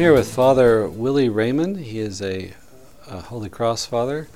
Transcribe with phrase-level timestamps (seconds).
[0.00, 1.76] here with Father Willie Raymond.
[1.76, 2.54] He is a,
[3.06, 4.28] a Holy Cross Father.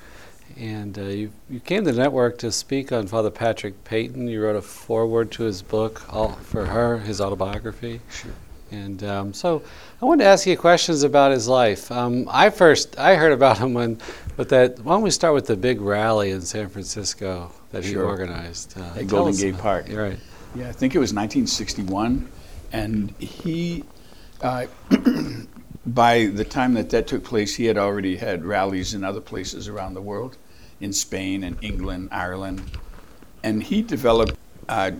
[0.59, 4.27] And uh, you, you came to the network to speak on Father Patrick Peyton.
[4.27, 7.99] You wrote a foreword to his book, all for her, his autobiography.
[8.11, 8.29] Sure.
[8.69, 9.63] And um, so
[10.03, 11.91] I wanted to ask you questions about his life.
[11.91, 13.97] Um, I first I heard about him when,
[14.37, 14.77] with that.
[14.81, 18.99] Why don't we start with the big rally in San Francisco that he organized uh,
[18.99, 19.89] At Golden Gate Park.
[19.89, 20.19] You're right.
[20.53, 22.29] Yeah, I think it was 1961,
[22.71, 23.83] and he,
[24.41, 24.67] uh,
[25.85, 29.67] by the time that that took place, he had already had rallies in other places
[29.67, 30.37] around the world,
[30.79, 32.63] in Spain and England, Ireland,
[33.43, 34.35] and he developed
[34.67, 34.91] uh,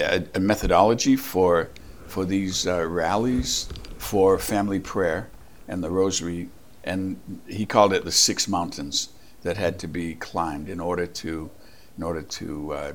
[0.00, 1.70] a, a methodology for
[2.06, 3.68] for these uh, rallies
[3.98, 5.30] for family prayer
[5.66, 6.48] and the Rosary,
[6.84, 7.18] and
[7.48, 9.08] he called it the six mountains
[9.42, 11.50] that had to be climbed in order to
[11.96, 12.92] in order to uh,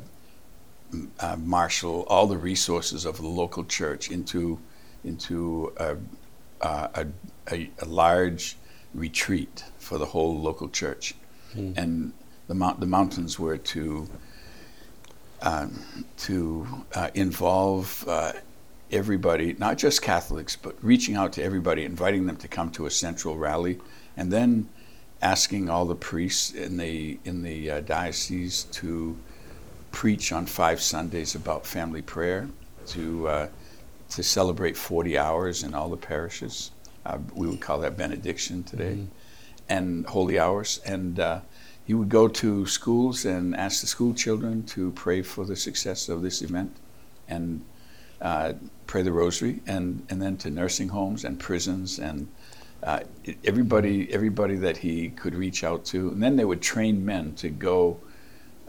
[1.19, 4.59] uh, marshal all the resources of the local church into
[5.03, 5.95] into a,
[6.61, 7.07] a,
[7.51, 8.57] a, a large
[8.93, 11.15] retreat for the whole local church,
[11.77, 12.13] and
[12.47, 14.07] the mount, the mountains were to
[15.41, 18.33] um, to uh, involve uh,
[18.91, 22.91] everybody, not just Catholics, but reaching out to everybody, inviting them to come to a
[22.91, 23.79] central rally,
[24.17, 24.67] and then
[25.21, 29.17] asking all the priests in the in the uh, diocese to
[29.91, 32.47] preach on five Sundays about family prayer,
[32.87, 33.47] to uh,
[34.09, 36.71] to celebrate 40 hours in all the parishes.
[37.09, 39.07] Uh, we would call that benediction today,
[39.67, 40.79] and holy hours.
[40.85, 41.39] And uh,
[41.85, 46.07] he would go to schools and ask the school children to pray for the success
[46.07, 46.75] of this event,
[47.27, 47.65] and
[48.21, 48.53] uh,
[48.85, 52.27] pray the Rosary, and and then to nursing homes and prisons and.
[52.81, 53.01] Uh,
[53.43, 57.49] everybody, everybody that he could reach out to, and then they would train men to
[57.49, 57.99] go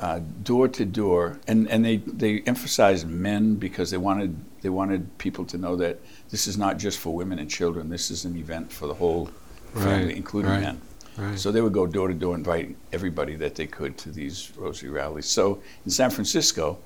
[0.00, 5.16] uh, door to door, and, and they, they emphasized men because they wanted they wanted
[5.19, 5.98] people to know that
[6.31, 7.88] this is not just for women and children.
[7.88, 9.31] This is an event for the whole
[9.75, 10.81] family, Right, including right, men.
[11.16, 11.38] right.
[11.38, 14.91] So they would go door to door, inviting everybody that they could to these rosary
[14.91, 15.26] rallies.
[15.26, 16.78] So in San Francisco,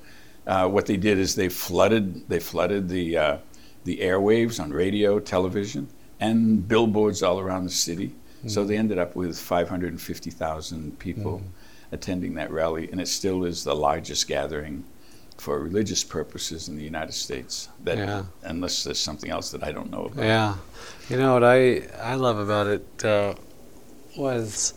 [0.47, 3.37] uh, what they did is they flooded they flooded the uh,
[3.83, 5.87] the airwaves on radio, television,
[6.19, 8.13] and billboards all around the city.
[8.47, 9.39] So they ended up with
[10.09, 11.41] 550,000 people
[11.91, 14.83] attending that rally, and it still is the largest gathering
[15.37, 17.69] for religious purposes in the United States.
[17.83, 18.23] That, Yeah.
[18.43, 20.23] unless there's something else that I don't know about.
[20.25, 20.55] Yeah,
[21.09, 23.33] you know what I I love about it uh,
[24.17, 24.73] was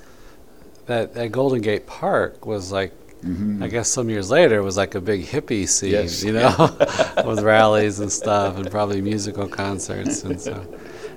[0.86, 2.92] that at Golden Gate Park was like
[3.24, 3.64] Mhm.
[3.64, 6.22] I guess some years later it was like a big hippie scene, Yes.
[6.22, 6.54] you know,
[7.26, 10.64] with rallies and stuff and probably musical concerts and so.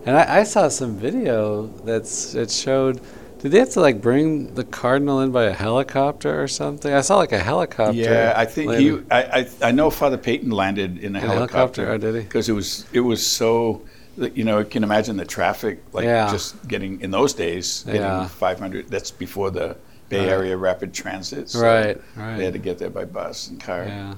[0.08, 3.02] And I, I saw some video that's it showed.
[3.42, 6.94] Did they have to like bring the cardinal in by a helicopter or something?
[6.94, 8.00] I saw like a helicopter.
[8.00, 9.00] Yeah, I think he.
[9.10, 11.86] I, I I know Father Peyton landed in a In helicopter?
[11.86, 11.92] helicopter.
[11.92, 12.22] Oh, did he?
[12.22, 13.82] Because it was it was so.
[14.18, 16.30] You know, you can imagine the traffic, like Yeah.
[16.30, 18.28] just getting in those days, getting Yeah.
[18.28, 18.90] 500.
[18.90, 19.78] That's before the
[20.10, 20.28] Bay Right.
[20.30, 21.50] Area rapid transit.
[21.50, 23.86] so Right, They had to get there by bus and car.
[23.86, 24.16] Yeah.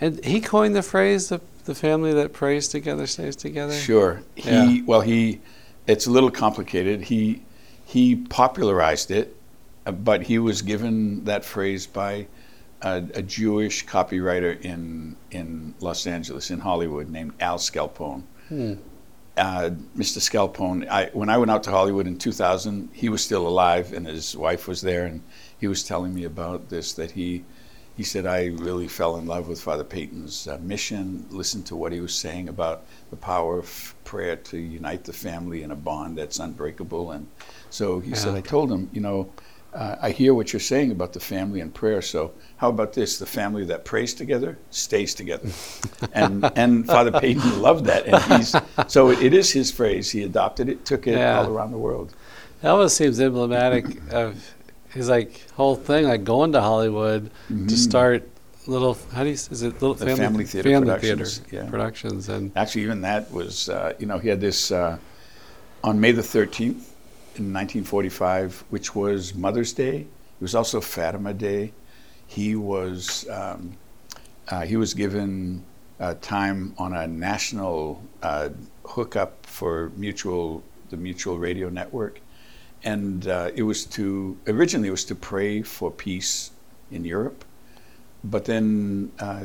[0.00, 3.72] And he coined the phrase the the family that prays together stays together.
[3.72, 4.20] Sure.
[4.36, 4.82] He Yeah.
[4.86, 5.40] well he
[5.86, 7.00] it's a little complicated.
[7.02, 7.40] He
[7.92, 9.36] he popularized it,
[9.84, 12.26] uh, but he was given that phrase by
[12.80, 18.22] a, a Jewish copywriter in in Los Angeles in Hollywood named Al Scalpone.
[18.48, 18.74] Hmm.
[19.36, 20.20] Uh, Mr.
[20.20, 24.06] Scalpone, I, when I went out to Hollywood in 2000, he was still alive and
[24.06, 25.22] his wife was there, and
[25.58, 27.44] he was telling me about this that he
[27.94, 31.26] he said I really fell in love with Father Peyton's uh, mission.
[31.30, 35.62] Listened to what he was saying about the power of prayer to unite the family
[35.62, 37.26] in a bond that's unbreakable, and
[37.72, 39.30] so he said I told him, you know,
[39.72, 42.02] uh, I hear what you're saying about the family and prayer.
[42.02, 43.18] So how about this?
[43.18, 45.48] The family that prays together stays together,
[46.12, 48.54] and and Father Peyton loved that, and he's
[48.86, 50.10] so it, it is his phrase.
[50.10, 51.40] He adopted it, took it Yeah.
[51.40, 52.14] all around the world.
[52.60, 54.54] That almost seems emblematic of
[54.90, 58.28] his like whole thing, like going to Hollywood to start
[58.66, 58.98] little.
[59.12, 60.04] How do you is it little Mm-hmm.
[60.06, 61.70] The family theater productions, theater yeah.
[61.70, 64.98] productions and Actually, even that was, uh, you know, he had this uh,
[65.82, 66.91] on May the 13th
[67.36, 70.00] in 1945, which was Mother's Day.
[70.00, 71.72] It was also Fatima Day.
[72.26, 73.76] He was um,
[74.48, 75.64] uh, he was given
[76.00, 78.50] uh, time on a national uh,
[78.84, 82.20] hookup for mutual the Mutual Radio Network,
[82.84, 86.50] and uh, it was to originally it was to pray for peace
[86.90, 87.44] in Europe,
[88.24, 89.44] but then uh,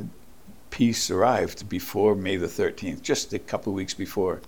[0.70, 4.42] peace arrived before May the 13th, just a couple of weeks before.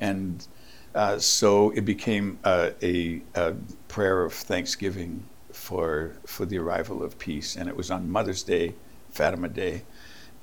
[0.00, 0.46] And
[0.94, 3.54] uh, so it became uh, a, a
[3.88, 7.56] prayer of thanksgiving for, for the arrival of peace.
[7.56, 8.74] And it was on Mother's Day,
[9.10, 9.82] Fatima Day.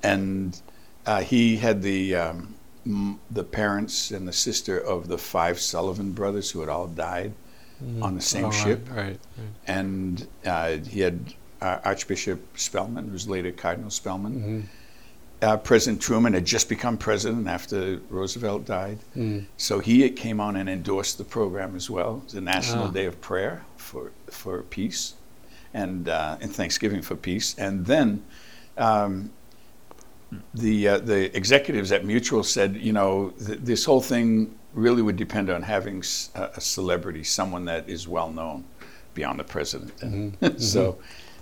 [0.02, 0.60] And
[1.06, 2.54] uh, he had the, um,
[2.86, 7.32] m- the parents and the sister of the five Sullivan brothers who had all died
[7.82, 8.02] Mhm.
[8.04, 8.86] on the same Oh, ship.
[8.90, 8.96] Right.
[8.96, 9.18] right.
[9.66, 14.34] And uh, he had uh, Archbishop Spellman, who's later Cardinal Spellman.
[14.40, 14.62] Mhm.
[15.42, 18.98] Uh, president Truman had just become president after Roosevelt died.
[19.16, 19.44] Mm.
[19.56, 22.90] So he came on and endorsed the program as well, the National Ah.
[22.90, 25.14] Day of Prayer for for peace,
[25.74, 27.56] and uh, and Thanksgiving for peace.
[27.58, 28.22] And then
[28.78, 29.30] um,
[30.54, 35.16] the uh, the executives at Mutual said, you know, th- this whole thing really would
[35.16, 38.64] depend on having s- a, celebrity, someone that is well known
[39.14, 39.96] beyond the president.
[39.98, 40.60] Mhm.
[40.74, 40.98] so.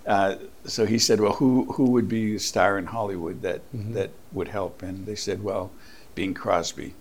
[0.07, 3.95] Uh, so he said, "Well, who who would be a star in Hollywood that Mhm.
[3.95, 5.71] that would help?" And they said, "Well,
[6.15, 6.95] Bing Crosby."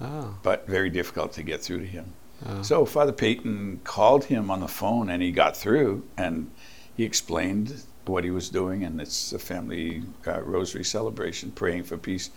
[0.00, 0.34] Oh.
[0.42, 2.06] but very difficult to get through to him.
[2.44, 2.62] oh.
[2.62, 6.50] So Father Peyton called him on the phone and he got through and
[6.96, 11.96] he explained what he was doing and it's a family uh, rosary celebration, praying for
[11.96, 12.30] peace.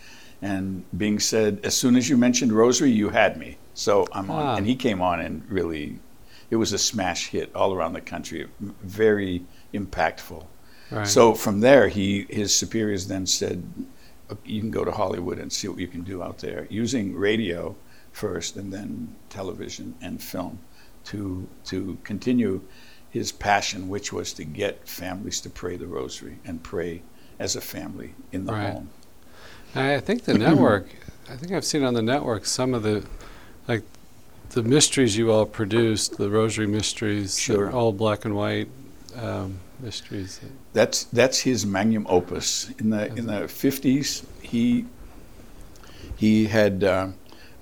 [0.43, 3.57] And Bing said, as soon as you mentioned rosary, you had me.
[3.73, 4.45] So I'm on.
[4.45, 4.55] Ah.
[4.57, 5.97] And he came on and really,
[6.51, 8.45] it was a smash hit all around the country,
[8.83, 9.41] very
[9.79, 10.43] impactful.
[10.91, 11.07] right.
[11.07, 13.63] So from there, he his superiors then said,
[14.45, 17.75] "You can go to Hollywood and see what you can do out there using radio
[18.11, 20.59] first, and then television and film
[21.05, 22.61] to to continue
[23.09, 27.01] his passion, which was to get families to pray the Rosary and pray
[27.39, 28.73] as a family in the Right.
[28.73, 28.89] home."
[29.75, 30.87] I think the network.
[31.29, 33.03] I think I've seen on the network some of the,
[33.67, 33.81] like,
[34.51, 37.71] the mysteries you all produced, the Rosary mysteries, Sure.
[37.71, 38.69] all black and white
[39.17, 40.39] um, mysteries.
[40.73, 42.69] That's that's his magnum opus.
[42.79, 44.85] In the in the fifties, he
[46.15, 47.09] he had uh,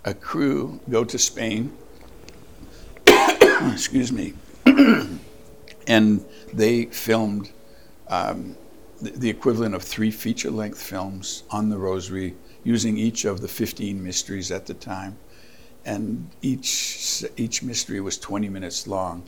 [0.05, 1.75] a crew go to Spain.
[3.71, 4.33] excuse me,
[5.87, 7.51] and they filmed
[8.07, 8.55] um,
[9.01, 14.03] the, the equivalent of three feature-length films on the Rosary, using each of the fifteen
[14.03, 15.17] mysteries at the time,
[15.85, 19.23] and each each mystery was twenty minutes long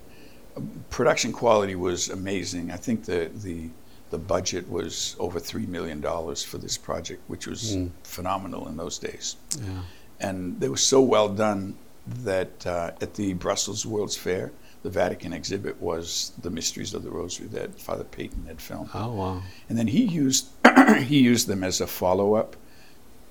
[0.89, 2.71] production quality was amazing.
[2.71, 3.69] I think the the
[4.11, 7.89] the budget was over three million dollars for this project, which was Mm.
[8.03, 9.35] phenomenal in those days.
[9.59, 9.81] Yeah.
[10.19, 11.75] And they were so well done
[12.23, 14.51] that uh, at the Brussels World's Fair,
[14.83, 18.89] the Vatican exhibit was the Mysteries of the Rosary that Father Peyton had filmed.
[18.93, 19.41] Oh wow.
[19.69, 20.47] And then he used
[20.99, 22.55] he used them as a follow up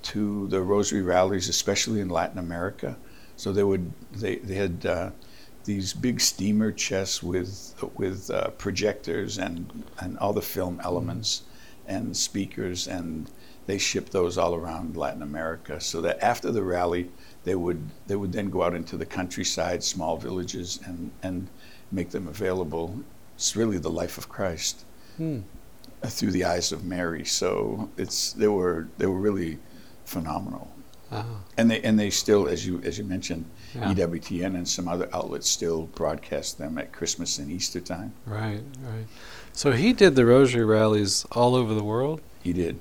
[0.02, 2.96] to the Rosary rallies, especially in Latin America.
[3.36, 5.10] So they would they they had uh,
[5.64, 11.42] these big steamer chests with with uh, projectors and and all the film elements
[11.86, 13.30] and speakers and
[13.66, 17.10] they shipped those all around Latin America so that after the rally
[17.44, 21.48] they would they would then go out into the countryside small villages and and
[21.92, 23.00] make them available
[23.34, 24.84] it's really the life of Christ
[25.16, 25.40] Hmm.
[26.02, 29.58] through the eyes of Mary so it's they were they were really
[30.04, 30.68] phenomenal
[31.12, 31.24] Oh.
[31.56, 33.44] and they and they still as you as you mentioned
[33.74, 33.92] Yeah.
[33.92, 38.12] EWTN and some other outlets still broadcast them at Christmas and Easter time.
[38.24, 38.60] Right.
[38.82, 39.06] Right.
[39.52, 42.20] So he did the Rosary rallies all over the world.
[42.42, 42.78] He did.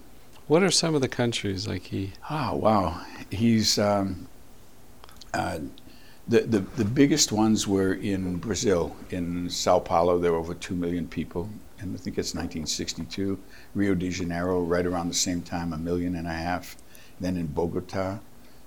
[0.48, 2.12] What are some of the countries like he?
[2.30, 3.02] Oh wow,
[3.32, 4.28] he's um,
[5.34, 5.60] uh,
[6.28, 10.20] the, the the biggest ones were in Brazil, in Sao Paulo.
[10.20, 13.40] There were over two million people, and I think it's 1962.
[13.74, 16.76] Rio de Janeiro, right around the same time, a million and a half.
[17.22, 18.20] Then in Bogota,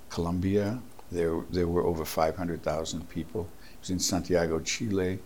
[0.09, 0.79] Colombia,
[1.11, 3.47] there there were over 500,000 people.
[3.71, 5.19] He was in Santiago, Chile.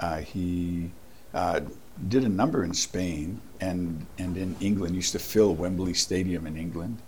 [0.00, 0.90] Uh, he
[1.32, 1.60] uh,
[2.08, 4.94] did a number in Spain and and in England.
[4.94, 7.00] Used to fill Wembley Stadium in England,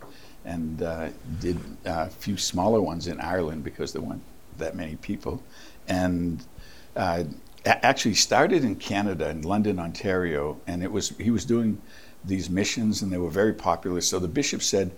[0.44, 1.08] and uh,
[1.40, 4.24] did a few smaller ones in Ireland because there weren't
[4.58, 5.42] that many people,
[5.88, 6.44] and.
[6.94, 7.24] Uh,
[7.66, 11.82] actually started in Canada in London, Ontario, and it was he was doing
[12.26, 14.00] these missions and they were very popular.
[14.00, 14.90] So the bishop said,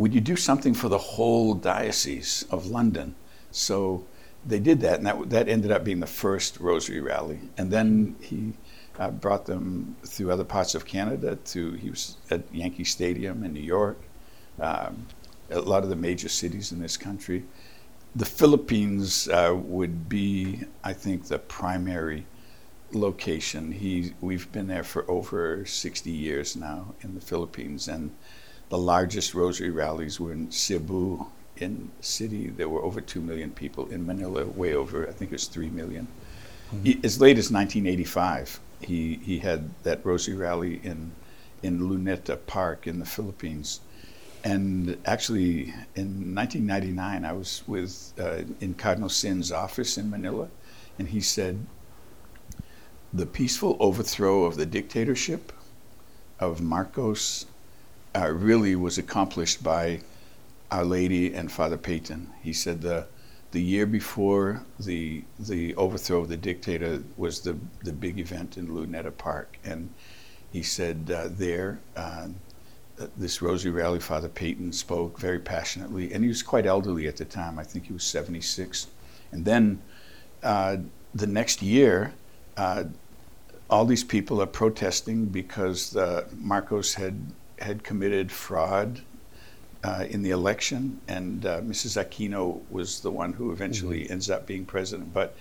[0.00, 3.14] "Would you do something for the whole diocese of London?"
[3.50, 4.06] So
[4.46, 7.40] they did that, and that that ended up being the first Rosary rally.
[7.58, 8.54] And then he
[8.98, 11.36] uh, brought them through other parts of Canada.
[11.52, 13.98] To he was at Yankee Stadium in New York,
[14.58, 15.06] um,
[15.50, 17.44] a lot of the major cities in this country.
[18.16, 22.24] The Philippines uh, would be, I think, the primary
[22.92, 23.72] location.
[23.72, 28.10] He, we've been there for over 60 years now in the Philippines, and
[28.70, 32.48] the largest rosary rallies were in Cebu, in city.
[32.48, 33.86] There were over 2 million people.
[33.88, 36.06] In Manila, way over, I think it was 3 million.
[36.84, 41.10] He, as late as 1985, he, he had that rosary rally in,
[41.64, 43.80] in Luneta Park in the Philippines.
[44.44, 50.48] And actually, in 1999, I was with uh, in Cardinal Sin's office in Manila,
[50.98, 51.66] and he said,
[53.12, 55.52] "The peaceful overthrow of the dictatorship
[56.38, 57.44] of Marcos
[58.14, 60.00] uh, really was accomplished by
[60.70, 62.30] Our Lady and Father Peyton.
[62.42, 63.06] He said the
[63.52, 68.68] the year before the the overthrow of the dictator was the the big event in
[68.68, 69.90] Luneta Park, and
[70.52, 71.80] he said uh, there.
[71.96, 72.28] Uh,
[73.16, 77.24] this Rosary Rally, Father Peyton spoke very passionately, and he was quite elderly at the
[77.24, 77.58] time.
[77.58, 78.88] I think he was 76.
[79.32, 79.80] And then
[80.42, 80.76] uh,
[81.14, 82.12] the next year,
[82.58, 82.84] uh,
[83.70, 85.96] all these people are protesting because
[86.36, 89.02] Marcos had had committed fraud
[89.82, 92.02] uh, in the election, and uh, Mrs.
[92.02, 94.12] Aquino was the one who eventually mm-hmm.
[94.12, 95.12] ends up being president.
[95.14, 95.34] But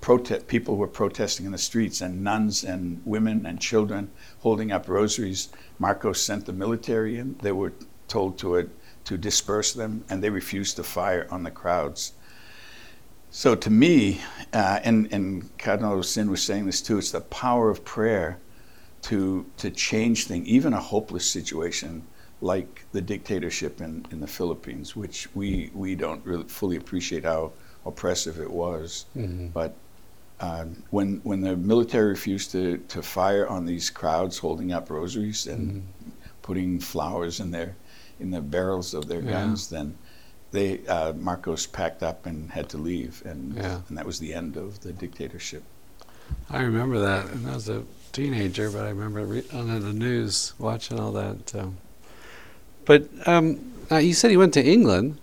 [0.00, 4.88] prote- people were protesting in the streets, and nuns and women and children holding up
[4.88, 5.48] rosaries.
[5.78, 7.36] Marcos sent the military in.
[7.40, 7.72] They were
[8.08, 8.62] told to uh,
[9.04, 12.12] to disperse them, and they refused to fire on the crowds.
[13.30, 14.20] So to me,
[14.52, 18.38] uh, and, and Cardinal Sin was saying this too, it's the power of prayer
[19.04, 22.02] to, to change things, even a hopeless situation
[22.40, 27.52] like the dictatorship in, in the Philippines, which we, we don't really fully appreciate how
[27.86, 29.06] oppressive it was.
[29.16, 29.48] Mm-hmm.
[29.48, 29.74] But
[30.40, 35.46] uh, when, when the military refused to, to fire on these crowds holding up rosaries
[35.46, 36.10] and mm-hmm.
[36.42, 37.74] putting flowers in their
[38.20, 39.32] in the barrels of their yeah.
[39.32, 39.96] guns, then
[40.50, 43.80] they uh, Marcos packed up and had to leave, and yeah.
[43.88, 45.62] and that was the end of the dictatorship.
[46.48, 47.82] I remember that, and I was a
[48.14, 51.54] teenager, but I remember re- on the news watching all that.
[51.54, 51.76] Um,
[52.84, 55.18] but um, uh, you said he went to England.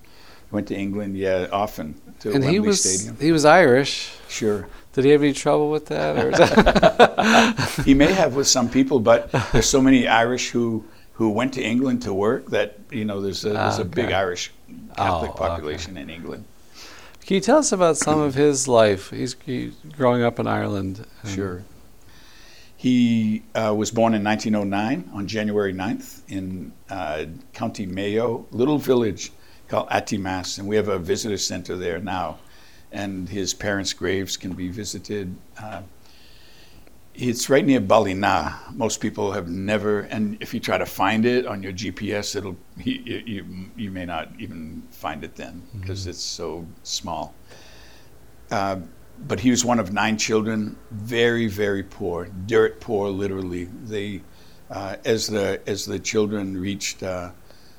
[0.52, 3.18] Went to England, yeah, often to and Wembley he was Stadium.
[3.20, 4.14] he was Irish.
[4.28, 4.68] Sure.
[4.94, 7.82] Did he have any trouble with that?
[7.86, 10.84] he may have with some people, but there's so many Irish who
[11.14, 14.04] who went to England to work that you know there's a, there's a okay.
[14.04, 14.52] big Irish
[14.98, 16.02] Catholic oh, population okay.
[16.02, 16.44] in England.
[17.26, 19.12] Can you tell us about some of his life?
[19.12, 21.06] He's he, growing up in Ireland.
[21.26, 21.64] Sure.
[22.82, 29.32] He uh, was born in 1909 on January 9th in uh, County Mayo, little village
[29.68, 32.40] called Attymass, and we have a visitor center there now.
[32.92, 35.36] And his parents' graves can be visited.
[35.62, 35.84] Uh,
[37.14, 38.60] it's right near Ballina.
[38.74, 42.58] Most people have never, and if you try to find it on your GPS, it'll
[42.78, 43.46] you you,
[43.78, 46.10] you may not even find it then because mm-hmm.
[46.10, 47.36] it's so small.
[49.28, 53.66] But he was one of nine children, very very poor, dirt poor, literally.
[53.66, 54.22] They,
[54.70, 57.32] uh, as the as the children reached uh,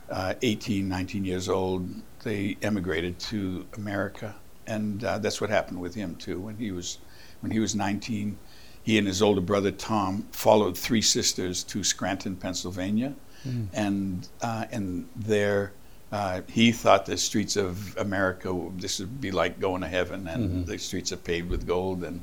[0.08, 1.88] uh 18, 19 years old,
[2.22, 4.34] they emigrated to America,
[4.66, 6.40] and uh, that's what happened with him too.
[6.40, 6.98] When he was
[7.40, 8.38] when he was 19
[8.82, 13.14] he and his older brother Tom followed three sisters to Scranton, Pennsylvania,
[13.46, 13.68] mm.
[13.72, 15.72] and uh, and there
[16.12, 20.50] uh, he thought the streets of America this would be like going to heaven, and
[20.50, 20.64] mm-hmm.
[20.64, 22.22] the streets are paved with gold and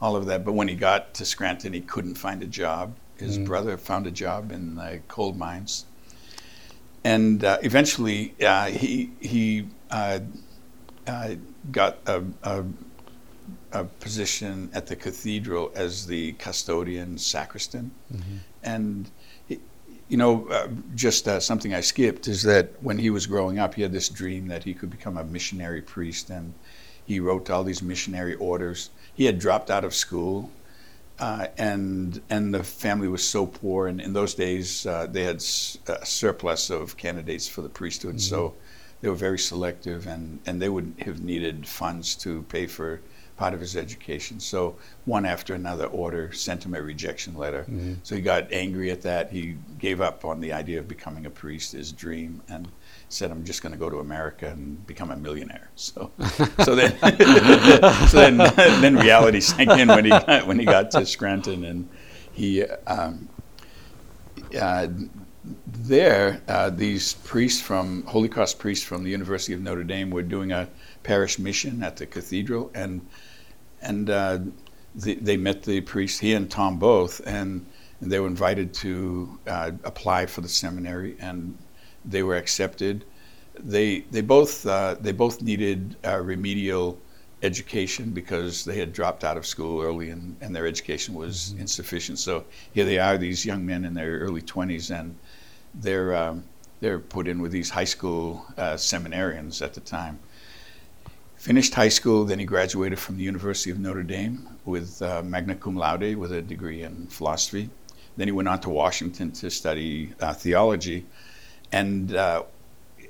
[0.00, 0.44] all of that.
[0.44, 2.94] But when he got to Scranton, he couldn't find a job.
[3.16, 3.46] His mm.
[3.46, 5.86] brother found a job in the coal mines,
[7.04, 10.20] and uh, eventually uh, he he uh,
[11.06, 11.34] uh,
[11.70, 12.64] got a, a
[13.72, 17.90] a position at the cathedral as the custodian sacristan.
[18.12, 18.36] Mm-hmm.
[18.62, 19.10] And,
[20.12, 23.72] you know, uh, just uh, something I skipped is that when he was growing up,
[23.72, 26.28] he had this dream that he could become a missionary priest.
[26.28, 26.52] And
[27.06, 28.90] he wrote all these missionary orders.
[29.14, 30.50] He had dropped out of school.
[31.18, 35.36] Uh, and and the family was so poor, and in those days uh, they had
[35.36, 38.34] a surplus of candidates for the priesthood, mm-hmm.
[38.34, 38.54] so
[39.02, 43.00] they were very selective, and, and they would have needed funds to pay for
[43.42, 44.38] part of his education.
[44.38, 47.62] So one after another order sent him a rejection letter.
[47.62, 47.94] Mm-hmm.
[48.04, 49.32] So he got angry at that.
[49.32, 52.68] He gave up on the idea of becoming a priest, his dream, and
[53.08, 56.12] said, "I'm just going to go to America and become a millionaire." So,
[56.62, 56.96] so then,
[58.08, 58.36] so then,
[58.80, 61.88] then reality sank in when he got, when he got to Scranton, and
[62.32, 62.62] he.
[62.86, 63.28] Um,
[64.56, 64.86] uh,
[65.66, 70.22] there, uh, these priests from Holy Cross priests from the University of Notre Dame were
[70.22, 70.68] doing a
[71.02, 73.04] parish mission at the cathedral, and
[73.82, 74.38] and uh,
[74.94, 77.66] the, they met the priest, he and Tom both, and,
[78.00, 81.56] and they were invited to uh, apply for the seminary, and
[82.04, 83.04] they were accepted.
[83.58, 86.98] They they both uh, they both needed remedial
[87.42, 91.62] education because they had dropped out of school early and, and their education was mm-hmm.
[91.62, 92.18] insufficient.
[92.18, 95.16] So here they are, these young men in their early 20s, and
[95.74, 96.44] they're um,
[96.80, 100.18] they're put in with these high school uh, seminarians at the time.
[101.42, 105.56] Finished high school, then he graduated from the University of Notre Dame with uh, magna
[105.56, 107.68] cum laude with a degree in philosophy.
[108.16, 111.04] Then he went on to Washington to study uh, theology,
[111.72, 112.44] and uh,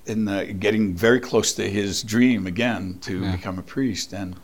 [0.07, 3.37] in the, getting very close to his dream again to yeah.
[3.37, 4.15] become a priest.
[4.15, 4.35] And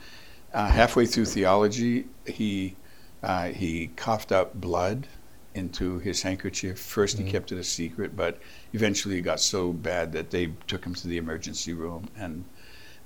[0.53, 2.77] uh, halfway through theology, he
[3.23, 5.07] uh, he coughed up blood
[5.55, 6.79] into his handkerchief.
[6.79, 8.39] First, he kept it a secret, but
[8.75, 12.45] eventually it got so bad that they took him to the emergency room and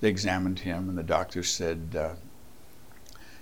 [0.03, 2.15] they examined him, and the doctor said, uh,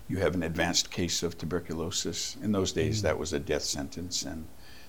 [0.09, 2.37] You have an advanced case of tuberculosis.
[2.43, 4.47] In those days, that was a death sentence, and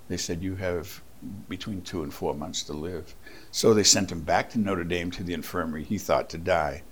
[0.10, 1.02] they said, You have
[1.48, 3.16] between two and four months to live.
[3.52, 5.86] So they sent him back to Notre Dame to the infirmary.
[5.86, 6.84] He thought to die.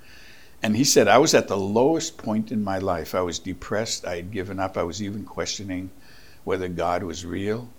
[0.64, 3.14] And he said, I was at the lowest point in my life.
[3.14, 4.06] I was depressed.
[4.06, 4.78] I had given up.
[4.78, 5.90] I was even questioning
[6.46, 7.70] whether God was real.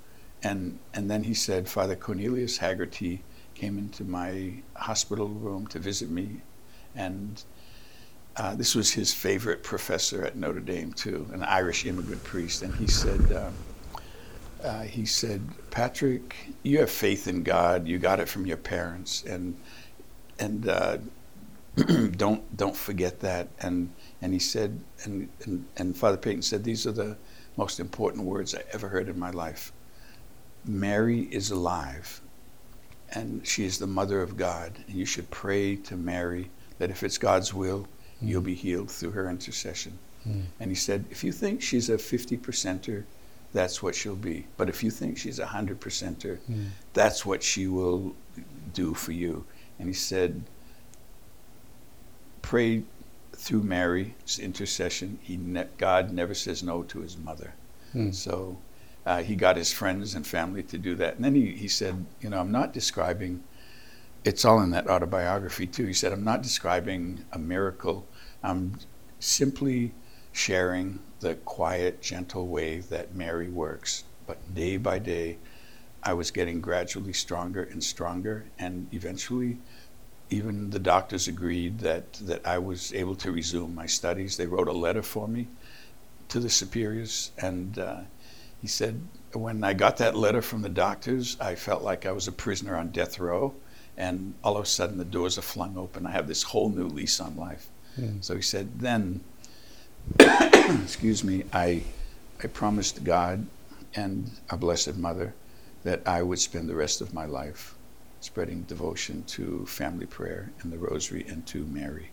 [0.43, 3.21] And, and then he said, Father Cornelius Hagerty
[3.55, 6.43] came into my hospital room to visit me.
[6.95, 7.43] And
[8.37, 12.63] uh, this was his favorite professor at Notre Dame, too, an Irish immigrant priest.
[12.63, 13.55] And he said, um,
[14.63, 17.87] uh, he said, Patrick, you have faith in God.
[17.87, 19.25] You got it from your parents.
[19.25, 19.57] And,
[20.39, 20.99] and uh,
[22.17, 23.49] don't don't forget that.
[23.61, 23.93] And
[24.23, 27.17] and he said, and, and and Father Peyton said, these are the
[27.57, 29.73] most important words I ever heard in my life.
[30.65, 32.21] Mary is alive,
[33.13, 37.05] and she is the mother of God, and you should pray to Mary that if
[37.05, 37.87] it's God's will, mm.
[38.29, 39.99] you'll be healed through her intercession.
[40.27, 40.47] Mm.
[40.59, 43.05] And he said, if you think she's a 50 percenter,
[43.53, 44.47] that's what she'll be.
[44.57, 46.69] But if you think she's a 100 percenter, mm.
[46.95, 48.17] that's what she will
[48.73, 49.45] do for you.
[49.79, 50.43] And he said,
[52.43, 52.83] pray
[53.35, 55.19] through Mary's intercession.
[55.23, 57.53] He ne- God never says no to his mother.
[57.95, 58.15] Mm.
[58.15, 58.59] So
[59.05, 61.17] uh, he got his friends and family to do that.
[61.17, 63.43] And then he, he said, You know, I'm not describing,
[64.25, 65.87] it's all in that autobiography too.
[65.87, 68.07] He said, I'm not describing a miracle.
[68.43, 68.79] I'm
[69.19, 69.93] simply
[70.33, 74.05] sharing the quiet, gentle way that Mary works.
[74.27, 75.39] But day by day,
[76.03, 79.59] I was getting gradually stronger and stronger, and eventually
[80.31, 84.37] even the doctors agreed that, that I was able to resume my studies.
[84.37, 85.49] They wrote a letter for me
[86.29, 88.01] to the superiors, and uh,
[88.63, 89.01] he said,
[89.33, 92.77] when I got that letter from the doctors, I felt like I was a prisoner
[92.77, 93.55] on death row,
[94.01, 96.07] and all of a sudden the doors are flung open.
[96.07, 97.69] I have this whole new lease on life.
[97.99, 98.25] Mm.
[98.25, 99.21] So he said, then,
[100.83, 101.83] excuse me, I,
[102.43, 103.47] I promised God
[103.95, 105.35] and our Blessed Mother
[105.85, 107.75] that I would spend the rest of my life
[108.21, 112.11] spreading devotion to family prayer and the rosary and to Mary.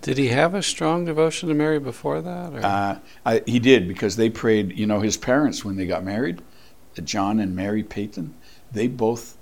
[0.00, 2.64] Did he have a strong devotion to Mary before that?
[2.64, 4.76] Uh, I, he did because they prayed.
[4.76, 6.42] You know, his parents when they got married,
[7.04, 8.34] John and Mary Peyton,
[8.72, 9.36] they both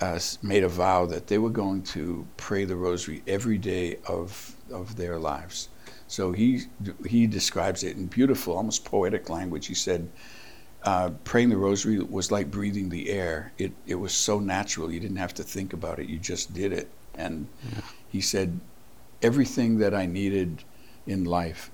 [0.00, 4.56] uh, made a vow that they were going to pray the rosary every day of
[4.72, 5.68] of their lives.
[6.06, 6.62] So he
[7.06, 9.66] he describes it in beautiful, almost poetic language.
[9.66, 10.08] He said,
[10.82, 13.52] uh, praying the rosary was like breathing the air.
[13.58, 14.90] It it was so natural.
[14.90, 16.08] You didn't have to think about it.
[16.08, 16.88] You just did it.
[17.14, 17.80] And yeah.
[18.08, 18.58] he said,
[19.22, 20.64] everything that I needed
[21.06, 21.70] in life,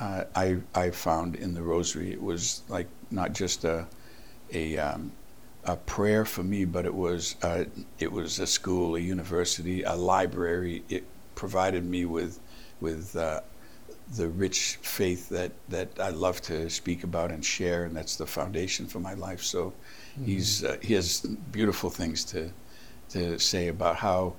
[0.00, 2.12] uh, I I found in the rosary.
[2.12, 3.86] It was like not just a
[4.52, 5.12] a um,
[5.64, 7.64] a prayer for me, but it was uh,
[7.98, 10.82] it was a school, a university, a library.
[10.88, 12.40] It provided me with
[12.80, 13.40] with uh,
[14.16, 18.26] the rich faith that, that I love to speak about and share, and that's the
[18.26, 19.42] foundation for my life.
[19.42, 19.72] So
[20.14, 20.24] mm-hmm.
[20.24, 21.20] he's uh, he has
[21.52, 22.50] beautiful things to
[23.10, 24.34] to say about how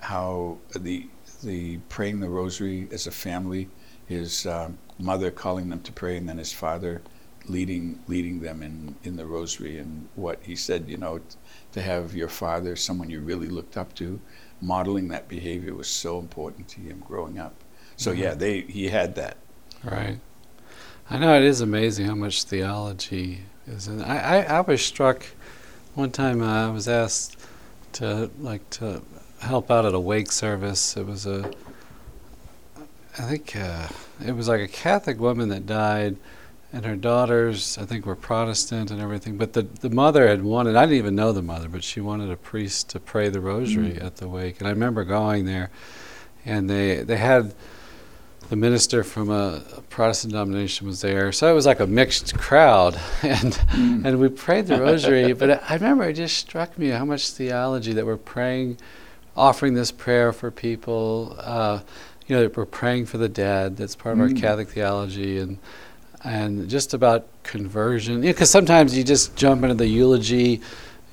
[0.00, 1.08] how the
[1.42, 3.68] the praying the rosary as a family,
[4.06, 7.02] his um, mother calling them to pray, and then his father
[7.46, 11.24] leading leading them in, in the rosary and what he said, you know, t-
[11.72, 14.20] to have your father, someone you really looked up to,
[14.60, 17.54] modeling that behavior was so important to him growing up.
[17.96, 18.22] So mm-hmm.
[18.22, 19.36] yeah, they he had that.
[19.82, 20.18] Right.
[21.10, 24.02] I know it is amazing how much theology is in.
[24.02, 25.26] I I, I was struck
[25.94, 26.42] one time.
[26.42, 27.36] Uh, I was asked
[27.94, 29.02] to like to
[29.40, 30.96] help out at a wake service.
[30.96, 31.50] It was a
[33.16, 33.88] I think uh,
[34.26, 36.16] it was like a Catholic woman that died,
[36.74, 39.36] and her daughters, I think, were Protestant and everything.
[39.36, 42.32] But the, the mother had wanted, I didn't even know the mother, but she wanted
[42.32, 44.04] a priest to pray the rosary mm.
[44.04, 44.58] at the wake.
[44.58, 45.70] And I remember going there,
[46.44, 47.54] and they, they had
[48.48, 52.98] the minister from a, Protestant denomination was there, so it was like a mixed crowd,
[53.22, 54.04] and mm.
[54.04, 55.32] and we prayed the rosary.
[55.40, 58.78] but I remember it just struck me how much theology that we're praying,
[59.36, 61.36] offering this prayer for people.
[61.38, 61.80] Uh,
[62.26, 63.76] you know, that we're praying for the dead.
[63.76, 64.34] That's part of mm.
[64.34, 65.58] our Catholic theology, and
[66.24, 68.22] and just about conversion.
[68.22, 70.60] Because you know, sometimes you just jump into the eulogy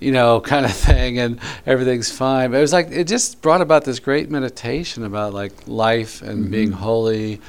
[0.02, 2.52] you know, kind of thing, and everything's fine.
[2.52, 6.44] But it was like it just brought about this great meditation about like life and
[6.44, 6.52] mm-hmm.
[6.52, 7.40] being holy,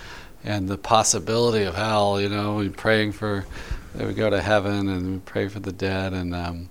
[0.45, 2.21] and the possibility of hell.
[2.21, 3.45] You know, and praying for
[3.95, 6.69] that we go to heaven and we pray for the dead, and um,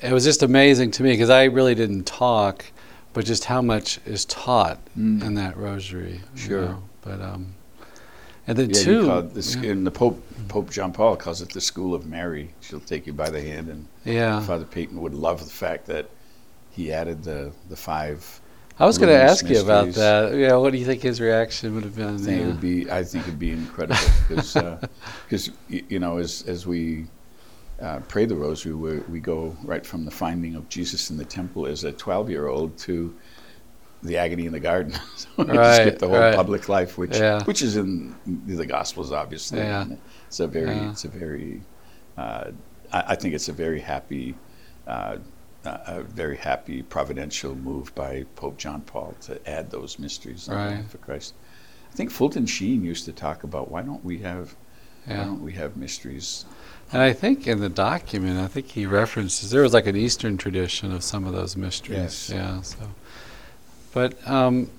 [0.00, 2.64] it was just amazing to me because I really didn't talk,
[3.12, 5.22] but just how much is taught mm.
[5.22, 6.20] in that rosary.
[6.34, 6.82] Sure, you know?
[7.02, 7.54] but um,
[8.46, 9.70] And then Yeah, two, the, yeah.
[9.70, 12.52] and the Pope Pope John Paul calls it the School of Mary.
[12.60, 14.40] She'll take you by the hand, and yeah.
[14.40, 16.08] Father Peyton would love the fact that
[16.70, 18.40] he added the the five.
[18.78, 20.34] I was going to ask you about that.
[20.34, 22.16] Yeah, what do you think his reaction would have been?
[22.16, 22.90] I think it would be.
[22.90, 24.56] I think it'd be incredible because
[25.24, 27.06] because you know as as we
[27.80, 31.24] uh, pray the Rosary, we we go right from the finding of Jesus in the
[31.24, 33.14] temple as a twelve year old to
[34.02, 34.92] the agony in the garden.
[35.16, 36.34] so we Right, skip the whole right.
[36.34, 37.42] public life, which Yeah.
[37.44, 38.14] which is in
[38.46, 39.58] the Gospels, obviously.
[39.58, 39.86] Yeah.
[40.26, 40.90] It's a very Yeah.
[40.90, 41.62] it's a very
[42.18, 42.50] uh,
[42.92, 44.34] I, I think it's a very happy.
[44.86, 45.18] Uh,
[45.64, 50.80] a a very happy providential move by Pope John Paul to add those mysteries Right.
[50.94, 51.34] of Christ.
[51.92, 54.56] I think Fulton Sheen used to talk about why don't we have
[55.06, 56.44] why don't we have mysteries?
[56.92, 60.36] And I think in the document, I think he references there was like an Eastern
[60.36, 62.28] tradition of some of those mysteries.
[62.28, 62.30] Yes.
[62.30, 62.60] Yeah.
[62.62, 62.76] So,
[63.92, 64.70] but um,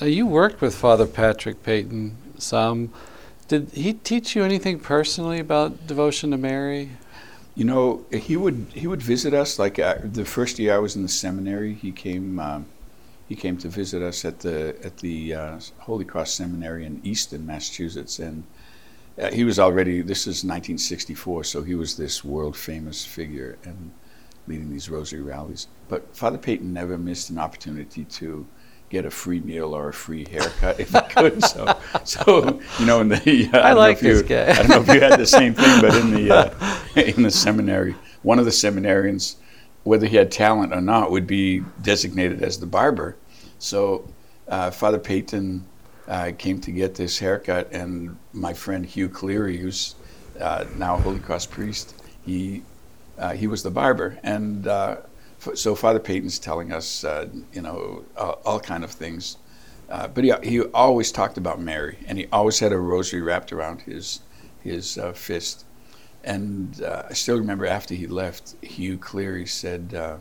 [0.00, 2.92] uh, you worked with Father Patrick Peyton some.
[3.48, 6.90] Did he teach you anything personally about devotion to Mary?
[7.54, 9.58] You know, he would he would visit us.
[9.58, 12.66] Like uh, the first year I was in the seminary, he came um,
[13.28, 17.46] he came to visit us at the at the uh, Holy Cross Seminary in Easton,
[17.46, 18.44] Massachusetts, and
[19.20, 20.02] uh, he was already.
[20.02, 23.90] This is 1964, so he was this world famous figure and
[24.46, 25.68] leading these rosary rallies.
[25.88, 28.46] But Father Peyton never missed an opportunity to
[28.90, 31.42] get a free meal or a free haircut if he could.
[31.48, 33.16] So, so you know, in the
[33.52, 34.50] uh, I don't know like if you- guy.
[34.50, 37.30] I don't know if you had the same thing, but in the uh, in the
[37.30, 39.36] seminary, one of the seminarians,
[39.84, 43.16] whether he had talent or not, would be designated as the barber.
[43.58, 44.08] So,
[44.48, 45.64] uh, Father Peyton
[46.06, 49.94] uh, came to get this haircut, and my friend Hugh Cleary, who's
[50.40, 52.62] uh, now a Holy Cross priest, he
[53.18, 54.96] uh, he was the barber, and uh,
[55.54, 59.36] so Father Peyton's telling us, uh, you know, all, all kind of things.
[59.88, 63.52] Uh, but he, he always talked about Mary, and he always had a rosary wrapped
[63.52, 64.20] around his
[64.62, 65.64] his uh, fist.
[66.24, 70.16] And uh, I still remember after he left, Hugh Cleary said, uh,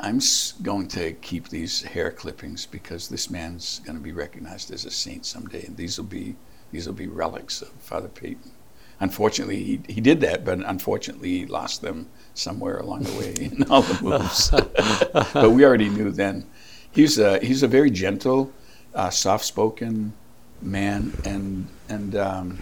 [0.00, 0.20] "I'm
[0.62, 4.90] going to keep these hair clippings because this man's going to be recognized as a
[4.90, 6.34] saint someday, and these will be
[6.72, 8.50] these will be relics of Father Peyton."
[8.98, 12.08] Unfortunately, he, he did that, but unfortunately, he lost them
[12.40, 14.50] somewhere along the way in all the moves.
[15.32, 16.44] but we already knew then.
[16.92, 18.52] He's a, he's a very gentle,
[18.94, 20.12] uh, soft-spoken
[20.62, 22.58] man, and and um,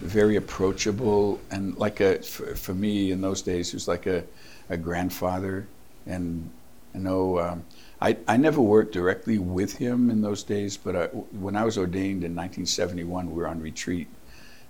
[0.00, 4.24] very approachable, and like a for, for me in those days, he was like a,
[4.70, 5.66] a grandfather.
[6.06, 6.50] And
[6.94, 7.64] I know um,
[8.00, 11.78] I I never worked directly with him in those days, but I, when I was
[11.78, 14.08] ordained in 1971, we were on retreat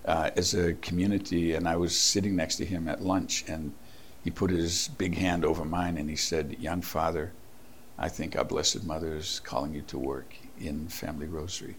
[0.04, 3.72] uh, as a community, and I was sitting next to him at lunch, and
[4.22, 7.32] he put his big hand over mine, and he said, "Young father."
[7.98, 11.76] I think our Blessed Mother is calling you to work in Family Rosary.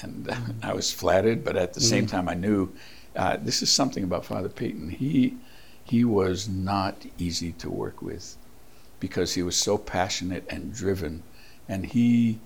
[0.00, 2.72] And uh, I was flattered, but at the same time, I knew
[3.14, 4.90] uh, this is something about Father Peyton.
[4.90, 5.36] He,
[5.84, 8.36] he was not easy to work with
[9.00, 11.22] because he was so passionate and driven,
[11.68, 12.40] and he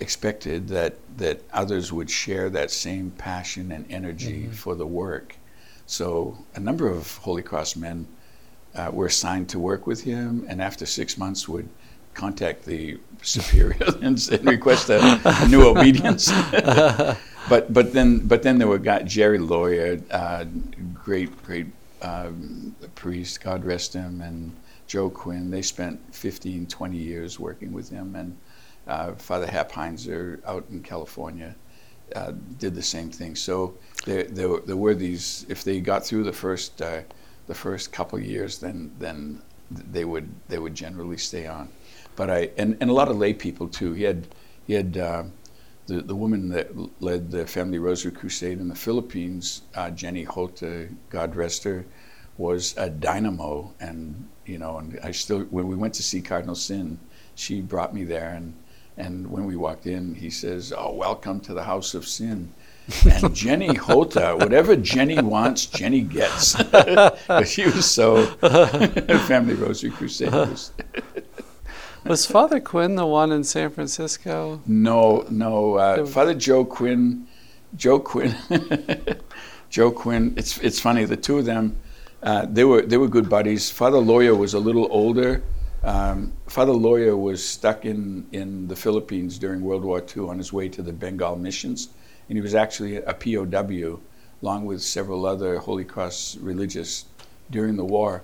[0.00, 5.36] expected that, that others would share that same passion and energy for the work.
[5.86, 8.06] So a number of Holy Cross men
[8.74, 11.68] uh, were assigned to work with him, and after six months would
[12.14, 16.30] contact the superior and, and request a, a new obedience.
[17.48, 20.44] but but then but then there were guy, Jerry Lawyer, uh,
[20.94, 21.66] great great
[22.02, 24.52] um, priest, God rest him, and
[24.86, 25.50] Joe Quinn.
[25.50, 28.36] They spent 15, 20 years working with him, and
[28.86, 31.54] uh, Father Hap Heinzer out in California
[32.16, 33.36] uh, did the same thing.
[33.36, 35.46] So there, there, were- there were these.
[35.48, 37.02] If they got through the first uh,
[37.46, 41.68] the first couple years, then then they would they would generally stay on.
[42.16, 43.92] But I and, and a lot of lay people too.
[43.92, 44.28] He had
[44.66, 45.24] he had uh,
[45.86, 46.70] the the woman that
[47.02, 51.84] led the Family Rosary Crusade in the Philippines, uh, Jenny Hota, God rest her,
[52.36, 53.72] was a dynamo.
[53.80, 56.98] And you know, and I still when we went to see Cardinal Sin,
[57.34, 58.54] she brought me there and.
[58.94, 62.52] And when we walked in, he says, "Oh, welcome to the house of sin."
[63.10, 66.54] And Jenny Hota, whatever Jenny wants, Jenny gets.
[66.54, 68.26] 'Cause she was so
[69.28, 70.72] Family Rosary Crusaders.
[72.04, 74.60] Was Father Quinn the one in San Francisco?
[74.66, 75.74] No, no.
[75.76, 77.28] Uh, The- Father Joe Quinn,
[77.76, 78.34] Joe Quinn,
[79.70, 80.34] Joe Quinn.
[80.36, 81.04] It's it's funny.
[81.04, 81.76] The two of them,
[82.24, 83.70] uh, they were they were good buddies.
[83.70, 85.42] Father Lawyer was a little older.
[85.84, 90.52] Um, Father Lawyer was stuck in in the Philippines during World War II on his
[90.52, 91.88] way to the Bengal missions,
[92.32, 94.00] and he was actually a POW,
[94.42, 97.04] along with several other Holy Cross religious
[97.50, 98.22] during the war.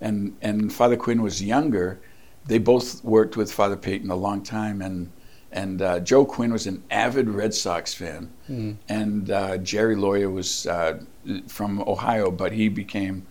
[0.00, 1.98] And and Father Quinn was younger.
[2.46, 5.10] They both worked with Father Peyton a long time, and
[5.50, 8.76] and uh, Joe Quinn was an avid Red Sox fan, Mm.
[8.88, 11.00] and uh, Jerry Lawyer was uh,
[11.48, 13.26] from Ohio, but he became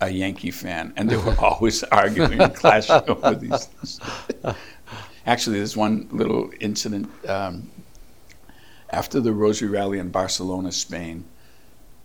[0.00, 4.00] a Yankee fan, and they were always arguing and clashing over these things.
[5.24, 7.70] Actually, there's one little incident um,
[8.90, 11.24] after the Rosary Rally in Barcelona, Spain.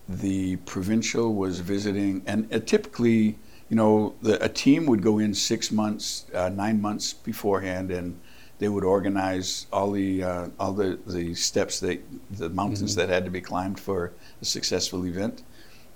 [0.09, 3.37] The provincial was visiting, and uh, typically,
[3.69, 8.19] you know, the, a team would go in six months, uh, nine months beforehand, and
[8.59, 12.97] they would organize all the uh, all the, the steps that the mountains Mhm.
[12.97, 15.43] that had to be climbed for a successful event.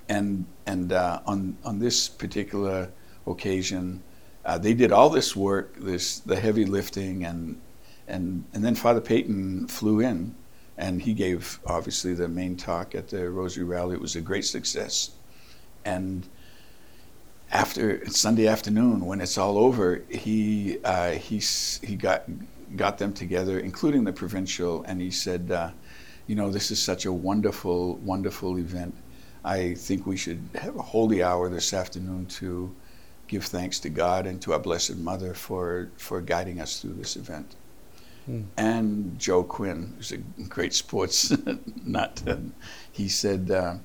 [0.08, 2.90] And and uh, on on this particular
[3.26, 4.02] occasion,
[4.46, 7.60] uh, they did all this work, this the heavy lifting, and
[8.08, 10.34] and and then Father Peyton flew in,
[10.78, 13.96] and he gave obviously the main talk at the Rosary Rally.
[13.96, 15.12] It was a great success,
[15.86, 16.28] and
[17.52, 21.40] after Sunday afternoon, when it's all over, he uh, he
[21.86, 22.24] he got
[22.76, 25.72] got them together, including the provincial, and he said, uh,
[26.28, 28.94] you know, this is such a wonderful, wonderful event.
[29.46, 32.76] I think we should have a holy hour this afternoon to
[33.28, 37.16] give thanks to God and to our Blessed Mother for for guiding us through this
[37.16, 37.56] event.
[38.58, 41.32] And Joe Quinn, who's a great sports
[41.86, 42.22] nut,
[42.92, 43.76] he said, uh,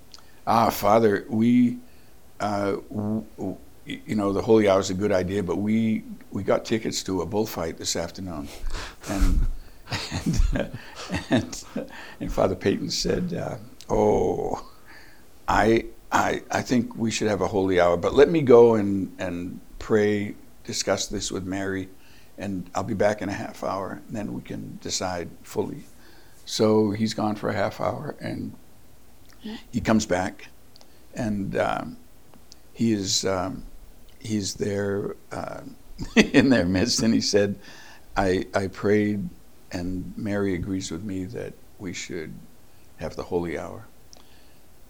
[0.47, 1.79] "Ah, Father, we."
[2.41, 6.43] uh, w- w- you know, the holy hour is a good idea, but we we
[6.43, 8.49] got tickets to a bullfight this afternoon,
[9.09, 9.41] and
[10.13, 10.71] and
[11.31, 11.65] and,
[12.21, 13.57] and Father Peyton said, uh,
[13.89, 14.65] "Oh,
[15.49, 19.13] I I I think we should have a holy hour, but let me go and
[19.19, 21.89] and pray, discuss this with Mary,
[22.39, 25.85] and I'll be back in a half hour, and then we can decide fully."
[26.45, 28.55] So he's gone for a half hour, and
[29.71, 30.49] he comes back,
[31.15, 31.57] and.
[31.57, 31.97] Um,
[32.73, 33.65] he is um,
[34.19, 35.61] he's there uh,
[36.17, 37.59] in their midst, and he said,
[38.17, 39.29] "I I prayed,
[39.71, 42.35] and Mary agrees with me that we should
[42.97, 43.87] have the holy hour."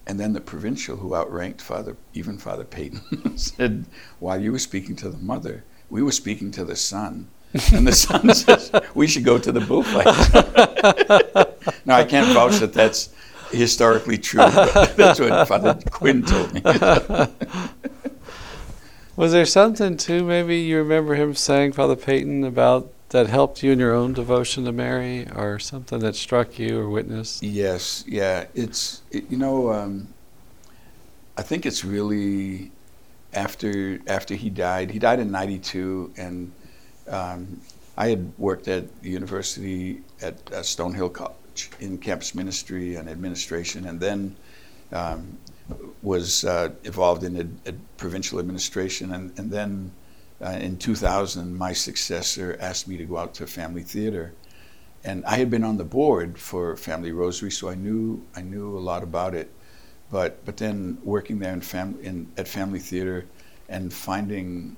[0.05, 3.85] And then the provincial, who outranked Father even Father Peyton, said,
[4.19, 7.27] "While you were speaking to the mother, we were speaking to the Son.
[7.71, 10.07] And the Son says, "We should go to the bullfight."
[11.85, 13.09] now I can't vouch that that's
[13.51, 16.61] historically true, but that's what Father Quinn told me.
[19.15, 20.23] Was there something too?
[20.23, 24.65] Maybe you remember him saying, Father Peyton, about that helped you in your own devotion
[24.65, 27.43] to Mary, or something that struck you or witnessed?
[27.43, 28.45] Yes, yeah.
[28.55, 30.07] It's it, you know, um,
[31.37, 32.71] I think it's really
[33.33, 34.91] after after he died.
[34.91, 36.51] He died in '92, and
[37.07, 37.61] um,
[37.97, 43.85] I had worked at the university at uh, Stonehill College in campus ministry and administration,
[43.85, 44.35] and then
[44.91, 45.37] um,
[46.01, 49.91] was uh, involved in ad, ad provincial administration, and and then.
[50.41, 54.33] Uh, in 2000, my successor asked me to go out to Family Theater,
[55.03, 58.77] and I had been on the board for Family Rosary, so I knew I knew
[58.77, 59.49] a lot about it.
[60.13, 63.25] But but then working there in family in at Family Theater,
[63.67, 64.77] and finding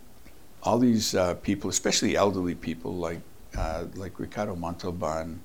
[0.64, 3.20] all these uh, people, especially elderly people like
[3.58, 5.42] uh, like Ricardo Montalban,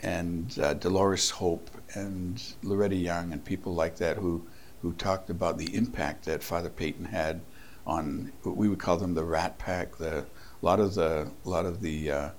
[0.00, 4.46] and uh, Dolores Hope, and Loretta Young, and people like that who
[4.80, 7.40] who talked about the impact that Father Peyton had
[7.88, 10.26] on what we would call them the Rat Pack, the a
[10.62, 12.30] lot of the a lot of the uh,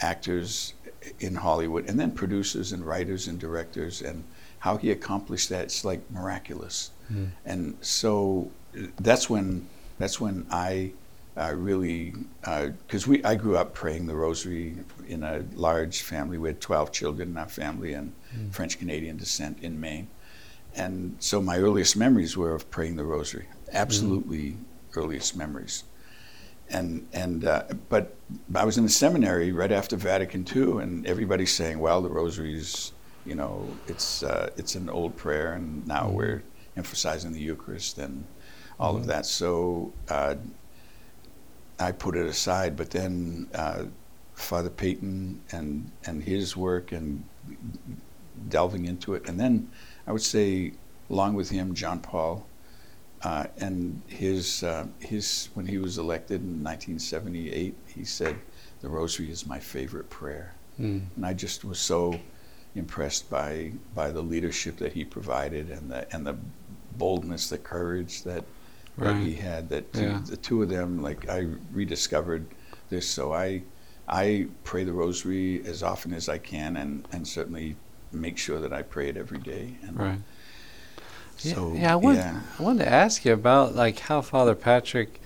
[0.00, 0.74] actors
[1.20, 4.24] in Hollywood, and then producers and writers and directors, and
[4.60, 5.64] how he accomplished that.
[5.64, 6.90] It's like miraculous.
[7.12, 7.30] Mm.
[7.44, 9.66] And so uh, that's when
[9.98, 10.92] that's when I
[11.36, 12.14] uh, really
[12.86, 14.76] because we I grew up praying the Rosary
[15.08, 16.38] in a large family.
[16.38, 18.52] We had twelve children in our family and Mm.
[18.54, 20.06] French Canadian descent in Maine,
[20.76, 23.46] and so my earliest memories were of praying the Rosary.
[23.72, 24.56] Absolutely
[24.94, 25.82] earliest memories.
[26.68, 28.14] And and uh, but
[28.54, 32.54] I was in the seminary right after Vatican II, and everybody's saying, "Well, the Rosary
[32.56, 32.92] is,
[33.30, 36.14] you know, it's uh, it's an old prayer, and now Mhm.
[36.18, 36.42] we're
[36.76, 38.24] emphasizing the Eucharist and
[38.80, 39.00] all Mhm.
[39.00, 40.34] of that." So uh,
[41.78, 42.76] I put it aside.
[42.76, 43.84] But then uh,
[44.34, 47.24] Father Peyton and and his work and
[48.48, 49.70] delving into it, and then
[50.08, 50.72] I would say,
[51.08, 52.46] along with him, John Paul.
[53.22, 58.34] Uh, and his uh, his when he was elected in 1978, he said,
[58.80, 61.02] "The Rosary is my favorite prayer," Mm.
[61.16, 62.18] and I just was so
[62.74, 66.36] impressed by by the leadership that he provided and the and the
[66.96, 68.44] boldness, the courage that,
[68.98, 69.68] that he had.
[69.68, 70.20] That Yeah.
[70.26, 72.46] the two of them, like I rediscovered
[72.90, 73.62] this, so I
[74.08, 77.76] I pray the Rosary as often as I can, and and certainly
[78.12, 79.76] make sure that I pray it every day.
[79.86, 80.20] And Right.
[81.42, 82.40] Yeah, So yeah, I wanted, yeah.
[82.58, 85.20] I wanted to ask you about like how Father Patrick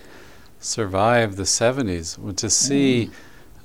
[0.60, 2.16] survived the '70s.
[2.36, 3.12] To see, Mm.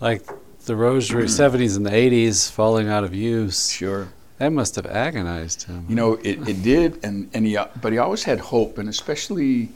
[0.01, 0.29] like,
[0.65, 3.69] the rosary 70s and the 80s falling out of use.
[3.69, 4.09] Sure.
[4.37, 5.85] That must have agonized him.
[5.89, 9.69] You know, it, it did, and, and he, but he always had hope, and especially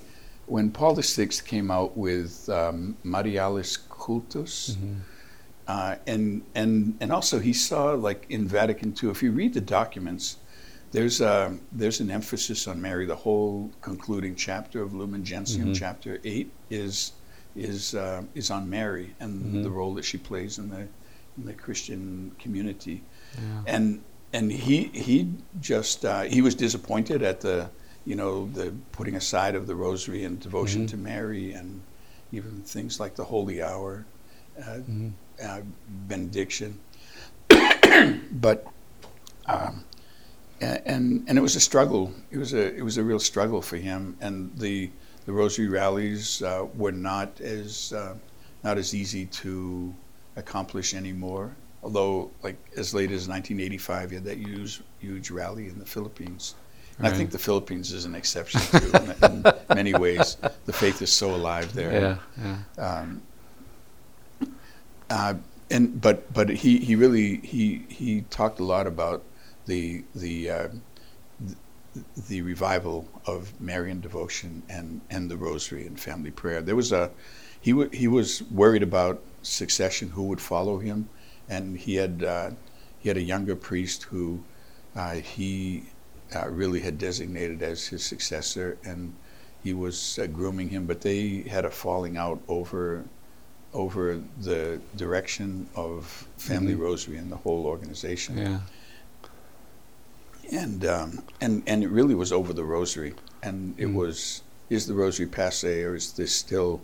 [0.46, 5.00] when Paul VI came out with um, Marialis Cultus, Mhm.
[5.68, 9.62] uh, and, and, and also he saw, like in Vatican II, if you read the
[9.62, 10.38] documents,
[10.92, 13.06] there's, a, there's an emphasis on Mary.
[13.06, 15.76] The whole concluding chapter of Lumen Gentium, Mhm.
[15.76, 17.14] chapter 8, is,
[17.56, 19.64] is, uh, is on Mary and Mhm.
[19.64, 20.82] the role that she plays in the,
[21.38, 23.02] in the Christian community
[23.36, 23.62] Yeah.
[23.76, 24.02] and
[24.36, 25.28] and he he
[25.62, 27.70] just uh, he was disappointed at the
[28.06, 30.90] you know the putting aside of the rosary and devotion Mhm.
[30.90, 31.82] to Mary and
[32.32, 34.06] even things like the holy hour,
[34.60, 35.12] uh, Mhm.
[35.44, 35.62] uh,
[36.08, 36.80] benediction,
[38.32, 38.66] but
[39.46, 39.84] um,
[40.62, 42.12] and and it was a struggle.
[42.32, 44.90] It was a it was a real struggle for him, and the
[45.26, 48.16] the rosary rallies uh, were not as uh,
[48.64, 49.94] not as easy to
[50.36, 51.56] accomplish anymore.
[51.84, 56.56] Although, like as late as 1985, you had that huge huge rally in the Philippines.
[57.00, 58.92] And I think the Philippines is an exception too,
[59.24, 60.38] in, in many ways.
[60.66, 62.20] The faith is so alive there.
[62.40, 62.86] Yeah, yeah.
[62.86, 63.22] Um,
[65.10, 65.34] uh,
[65.72, 69.24] and but but he, he really he he talked a lot about
[69.66, 70.68] the the uh,
[72.28, 76.62] the revival of Marian devotion and, and the Rosary and family prayer.
[76.62, 77.12] There was a
[77.62, 81.08] he w- he was worried about succession, who would follow him,
[81.50, 82.52] and he had uh,
[83.00, 84.44] he had a younger priest who
[84.96, 85.84] uh, he
[86.36, 89.14] uh, really had designated as his successor, and
[89.64, 90.86] he was uh, grooming him.
[90.86, 93.06] But they had a falling out over
[93.74, 96.80] over the direction of Family Mhm.
[96.80, 98.60] Rosary and the whole organization Yeah.
[100.52, 103.94] And um, and and it really was over the rosary, and it Mm.
[103.94, 106.82] was is the rosary passe or is this still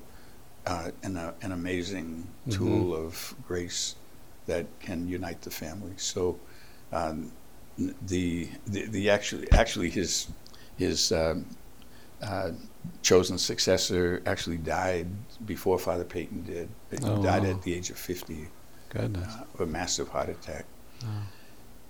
[0.65, 2.53] uh, an uh, an amazing Mhm.
[2.55, 3.95] tool of grace
[4.45, 5.93] that can unite the family?
[5.97, 6.39] So
[6.91, 7.31] um,
[7.77, 10.27] the, the the actually actually his
[10.77, 11.45] his um,
[12.21, 12.51] uh,
[13.01, 15.07] chosen successor actually died
[15.45, 16.69] before Father Peyton did.
[16.91, 17.49] He Oh, died wow.
[17.51, 18.51] at the age of fifty
[18.89, 19.33] Goodness.
[19.39, 20.65] uh, of a massive heart attack
[21.03, 21.27] Oh.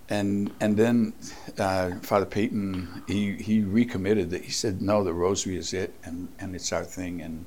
[0.10, 1.14] And and then
[1.58, 6.28] uh, Father Peyton he he recommitted that he said no the Rosary is it and
[6.40, 7.46] and it's our thing and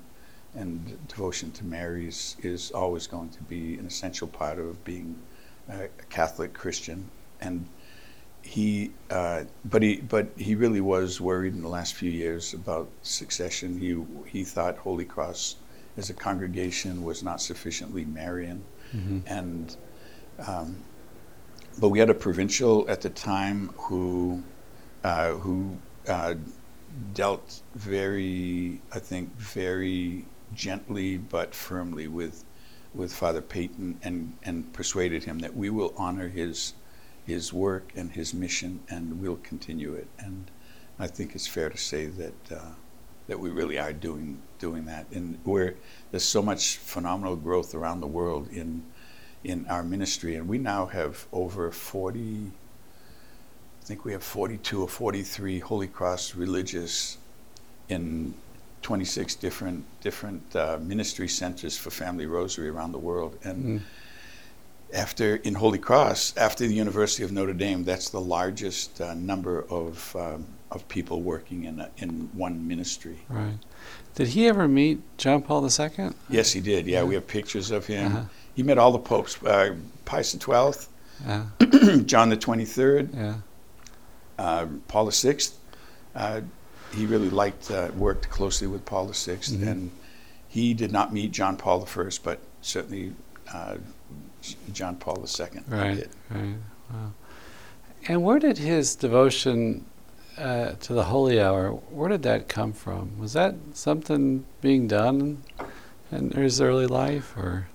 [0.55, 5.17] and devotion to Mary is, is always going to be an essential part of being
[5.69, 7.11] a Catholic Christian.
[7.41, 7.67] And
[8.43, 12.89] he uh, but he but he really was worried in the last few years about
[13.03, 13.79] succession.
[13.79, 15.57] He he thought Holy Cross
[15.97, 18.65] as a congregation was not sufficiently Marian.
[18.91, 19.77] Hmm and
[20.47, 20.77] um,
[21.79, 24.43] but we had a provincial at the time who
[25.05, 25.77] uh, who
[26.09, 26.35] uh,
[27.15, 32.45] dealt very, I think, very gently but firmly with
[32.95, 36.75] with Father Peyton and and persuaded him that we will honor his
[37.25, 40.09] his work and his mission and we'll continue it.
[40.19, 40.51] And
[40.99, 42.53] I think it's fair to say that.
[42.53, 42.73] Uh,
[43.29, 45.77] that we really are doing doing that, and where
[46.11, 48.83] there's so much phenomenal growth around the world in
[49.45, 52.51] in our ministry, and we now have over 40,
[53.81, 57.19] I think we have 42 or 43 Holy Cross religious
[57.89, 58.35] in
[58.83, 63.39] 26 different different uh, ministry centers for Family Rosary around the world.
[63.45, 63.83] And Mm.
[64.95, 69.65] after in Holy Cross, after the University of Notre Dame, that's the largest uh, number
[69.71, 73.19] of um, of people working in a, in one ministry.
[73.29, 73.59] Right.
[74.15, 76.11] Did he ever meet John Paul II?
[76.31, 76.87] Yes, he did.
[76.87, 78.07] Yeah, we have pictures of him.
[78.13, 78.25] Uh-huh.
[78.55, 80.87] He met all the popes: uh, Pius XII,
[81.27, 81.45] Yeah.
[82.05, 83.35] John the Twenty Third, Yeah.
[84.39, 85.39] uh, Paul VI.
[86.15, 86.41] Uh,
[86.95, 89.67] he really liked, uh, worked closely with Paul VI, Mhm.
[89.67, 89.91] and
[90.49, 93.15] he did not meet John Paul the First, but certainly
[93.53, 93.77] uh,
[94.73, 95.61] John Paul II.
[95.69, 95.95] Right.
[95.97, 96.09] did.
[96.31, 96.55] Right.
[96.93, 97.13] Wow.
[98.09, 99.85] And where did his devotion
[100.37, 101.71] uh, to the holy hour?
[101.71, 103.19] Where did that come from?
[103.19, 105.43] Was that something being done
[106.11, 107.69] in his early life, or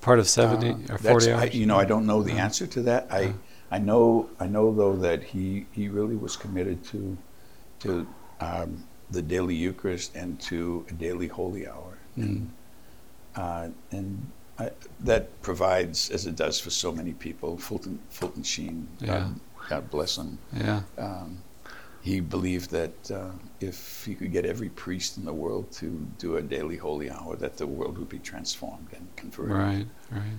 [0.00, 2.66] part of seventy Uh, or that's- forty I, you know, I don't know the answer
[2.66, 3.06] to that.
[3.10, 3.34] I.
[3.70, 7.18] I know, I know though that he, he really was committed to,
[7.80, 8.06] to
[8.40, 12.46] um, the daily Eucharist and to a daily holy hour, Mm.
[13.36, 14.26] uh, and
[14.58, 14.70] I,
[15.00, 19.06] that provides, as it does for so many people, Fulton, Fulton Sheen, Yeah.
[19.06, 20.38] God, God bless him.
[20.56, 20.80] Yeah.
[20.96, 21.42] Um,
[22.08, 23.30] he believed that uh,
[23.60, 25.86] if he could get every priest in the world to
[26.18, 29.54] do a daily holy hour, that the world would be transformed and converted.
[29.56, 29.86] Right.
[30.10, 30.38] Right.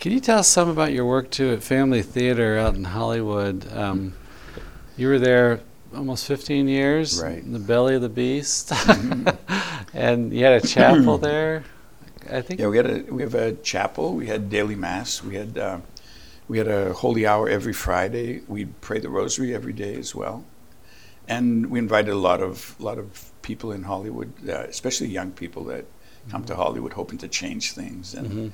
[0.00, 3.70] Can you tell us some about your work too at Family Theater out in Hollywood?
[3.72, 4.14] Um,
[4.96, 5.60] you were there
[5.94, 7.38] almost 15 years, Right.
[7.38, 9.36] in the belly of the beast, Mhm.
[9.94, 11.64] and you had a chapel there.
[12.30, 12.58] I think.
[12.58, 14.14] Yeah, we had a we have a chapel.
[14.14, 15.22] We had daily mass.
[15.22, 15.78] We had uh,
[16.48, 18.42] we had a holy hour every Friday.
[18.48, 20.44] We'd pray the rosary every day as well,
[21.26, 25.64] and we invited a lot of lot of people in Hollywood, uh, especially young people
[25.64, 25.84] that
[26.30, 26.48] come Mm-hmm.
[26.48, 28.14] to Hollywood hoping to change things.
[28.14, 28.52] And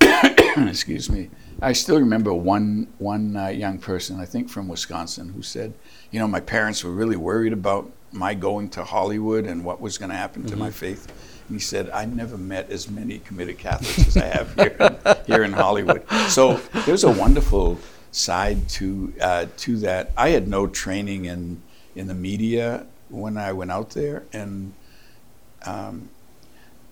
[0.68, 1.30] excuse me,
[1.60, 5.74] I still remember one one uh, young person, I think from Wisconsin, who said,
[6.10, 9.98] you know, my parents were really worried about my going to Hollywood and what was
[9.98, 11.06] going to happen to my faith.
[11.48, 15.16] And he said, I never met as many committed Catholics as I have here in,
[15.26, 16.04] here in Hollywood.
[16.28, 17.78] So there's a wonderful
[18.12, 20.12] side to uh, to that.
[20.16, 21.62] I had no training in
[21.96, 24.72] in the media when I went out there, and
[25.64, 26.08] um,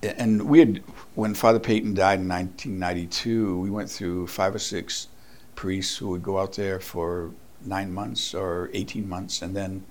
[0.01, 0.83] and we had
[1.15, 5.07] when Father Peyton died in 1992, we went through five or six
[5.55, 7.31] priests who would go out there for
[7.63, 9.85] nine months or 18 months, and then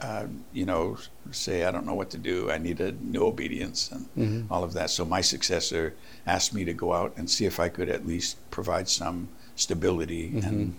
[0.00, 0.98] uh, you know
[1.30, 2.50] say I don't know what to do.
[2.50, 4.46] I need a new obedience and Mhm.
[4.50, 4.90] all of that.
[4.90, 5.94] So my successor
[6.26, 10.38] asked me to go out and see if I could at least provide some stability
[10.44, 10.74] and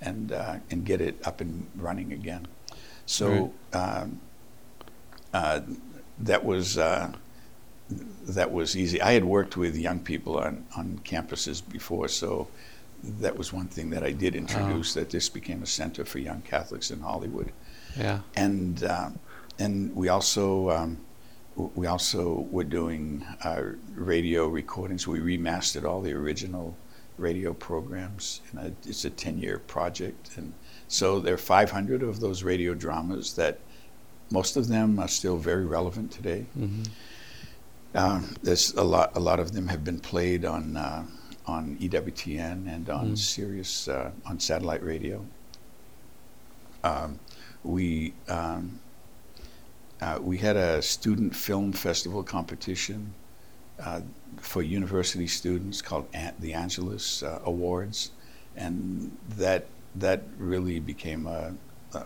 [0.00, 2.46] and uh, and get it up and running again.
[3.06, 4.20] So um,
[5.34, 5.60] uh,
[6.18, 6.78] that was.
[6.78, 7.12] Uh,
[8.28, 9.02] that was easy.
[9.02, 12.46] I had worked with young people on, on campuses before, so
[13.02, 14.94] that was one thing that I did introduce.
[14.94, 17.50] That this became a center for young Catholics in Hollywood,
[17.96, 18.20] Yeah.
[18.36, 19.10] and uh,
[19.58, 20.98] and we also um,
[21.56, 23.62] we also were doing uh,
[23.94, 25.06] radio recordings.
[25.06, 26.76] We remastered all the original
[27.18, 30.52] radio programs, and it's a ten year project, and
[30.88, 33.58] so there are 500 of those radio dramas that
[34.30, 36.46] most of them are still very relevant today.
[36.54, 36.82] hmm
[37.94, 39.10] Um, there's a lot.
[39.16, 41.02] A lot of them have been played on uh,
[41.46, 43.18] on EWTN and on Mm.
[43.18, 45.24] Sirius uh, on satellite radio.
[46.84, 47.18] Um,
[47.64, 48.80] we um,
[50.00, 53.12] uh, we had a student film festival competition
[53.78, 54.00] uh,
[54.38, 58.10] for university students called An- the Angelus uh, Awards,
[58.56, 61.52] and that that really became a,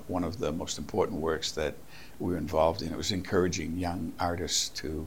[0.09, 1.75] one of the most important works that
[2.19, 2.91] we were involved in.
[2.93, 5.07] It was encouraging young artists to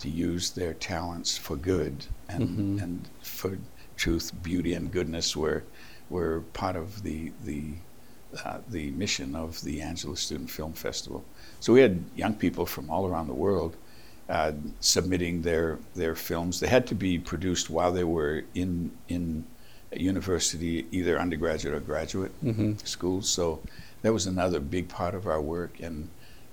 [0.00, 2.82] to use their talents for good and Mhm.
[2.82, 3.58] and for
[3.96, 5.62] truth, beauty, and goodness were
[6.10, 7.74] were part of the the
[8.44, 11.24] uh, the mission of the Angelus Student Film Festival.
[11.60, 13.76] So we had young people from all around the world
[14.28, 16.60] uh, submitting their their films.
[16.60, 19.44] They had to be produced while they were in in
[19.92, 23.28] university, either undergraduate or graduate hmm schools.
[23.28, 23.60] So
[24.02, 25.80] that was another big part of our work.
[25.80, 26.08] And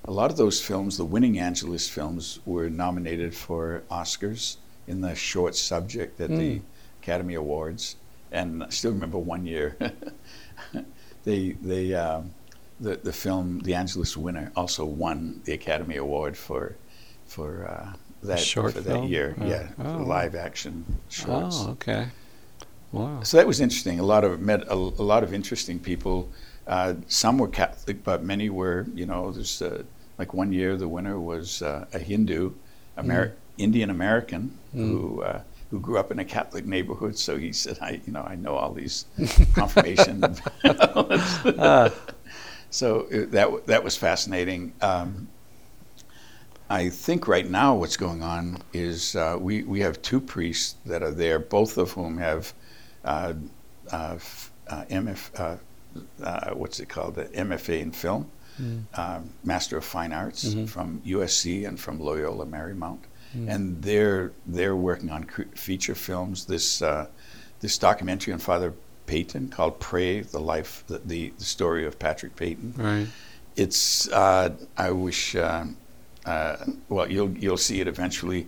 [0.06, 4.58] a lot of those films, the winning Angelus films, were nominated for Oscars
[4.88, 6.62] in the short subject at the Mm.
[7.02, 7.96] Academy Awards.
[8.32, 9.76] And I still remember one year,
[11.24, 12.32] they they um,
[12.80, 16.76] the the film The Angelus winner also won the Academy Award for
[17.28, 17.94] for uh,
[18.24, 19.36] that short for that year.
[19.40, 19.46] Oh.
[19.48, 19.98] yeah, Oh.
[20.04, 21.58] live action shorts.
[21.60, 22.08] Oh, okay.
[22.92, 23.22] Wow.
[23.24, 24.00] So that was interesting.
[24.00, 26.30] A lot of met a, a lot of interesting people.
[26.68, 28.86] Uh, some were Catholic, but many were.
[28.94, 29.84] You know, there's uh,
[30.18, 32.52] like one year the winner was uh, a Hindu,
[32.98, 34.88] Amer- Indian American Mm.
[34.88, 35.42] who uh,
[35.72, 37.18] who grew up in a Catholic neighborhood.
[37.18, 39.06] So he said, "I, you know, I know all these
[39.56, 40.24] confirmation."
[40.64, 41.90] Ah.
[42.70, 44.74] so it, that that was fascinating.
[44.82, 45.28] Um,
[46.70, 51.02] I think right now what's going on is uh, we we have two priests that
[51.04, 52.54] are there, both of whom have
[53.04, 53.34] uh,
[53.92, 55.58] uh, f- uh, MF, uh,
[56.24, 59.24] uh, what's it called, the MFA in film, Mm.
[59.44, 60.68] Master of Fine Arts Mhm.
[60.70, 63.00] from USC and from Loyola Marymount,
[63.36, 63.50] Mm.
[63.50, 66.46] and they're they're working on cre- feature films.
[66.46, 67.08] This uh,
[67.62, 68.74] this documentary on Father
[69.06, 73.08] Peyton called "Pray: The Life, the, the, the Story of Patrick Peyton." Right.
[73.56, 75.36] It's uh, I wish.
[75.36, 75.66] Uh,
[76.26, 76.58] uh,
[76.90, 78.48] well, you'll you'll see it eventually.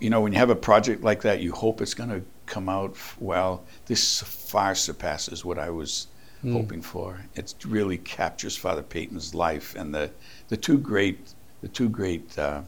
[0.00, 2.68] You know, when you have a project like that, you hope it's going to come
[2.68, 3.64] out well.
[3.86, 6.06] This far surpasses what I was
[6.44, 6.54] Mm.
[6.54, 7.20] hoping for.
[7.36, 10.10] It really captures Father Peyton's life and the
[10.48, 12.62] the two great the two great uh,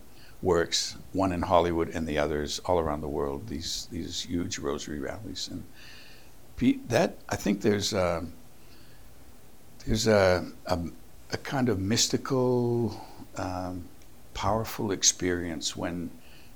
[0.44, 3.48] works, one in Hollywood and the others all around the world.
[3.48, 5.64] These these huge rosary rallies and
[6.88, 8.24] that I think there's a,
[9.84, 10.78] there's a, a
[11.32, 13.00] a kind of mystical,
[13.36, 13.84] um,
[14.34, 16.10] powerful experience when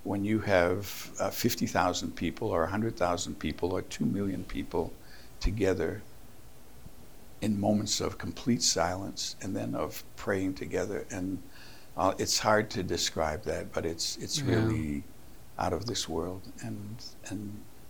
[0.04, 4.90] when you have uh, 50,000 people or 100,000 people or 2 million people
[5.38, 6.00] together
[7.42, 11.42] in moments of complete silence and then of praying together and
[11.98, 14.54] uh, it's hard to describe that but it's it's Yeah.
[14.54, 15.02] really
[15.58, 16.96] out of this world and
[17.30, 17.40] and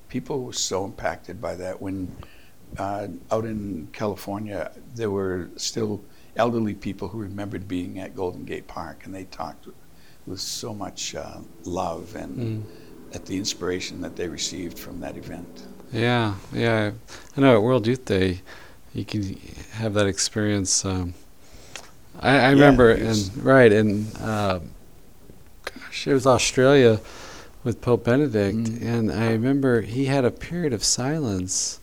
[0.08, 2.16] people were so impacted by that when
[2.78, 6.00] uh, out in California there were still
[6.36, 9.66] elderly people who remembered being at Golden Gate Park and they talked
[10.26, 12.62] with so much uh, love and Mm.
[13.14, 15.62] at the inspiration that they received from that event.
[15.92, 16.90] Yeah, yeah.
[17.36, 18.42] I know at World Youth Day,
[18.94, 19.22] you can
[19.72, 20.84] have that experience.
[20.84, 21.14] Um,
[22.20, 24.60] I, I remember, and right, and uh,
[25.64, 27.00] gosh, it was Australia
[27.64, 28.82] with Pope Benedict, Mm.
[28.82, 31.80] and I remember he had a period of silence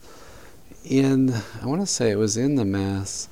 [0.84, 1.32] in.
[1.62, 3.28] I want to say it was in the mass,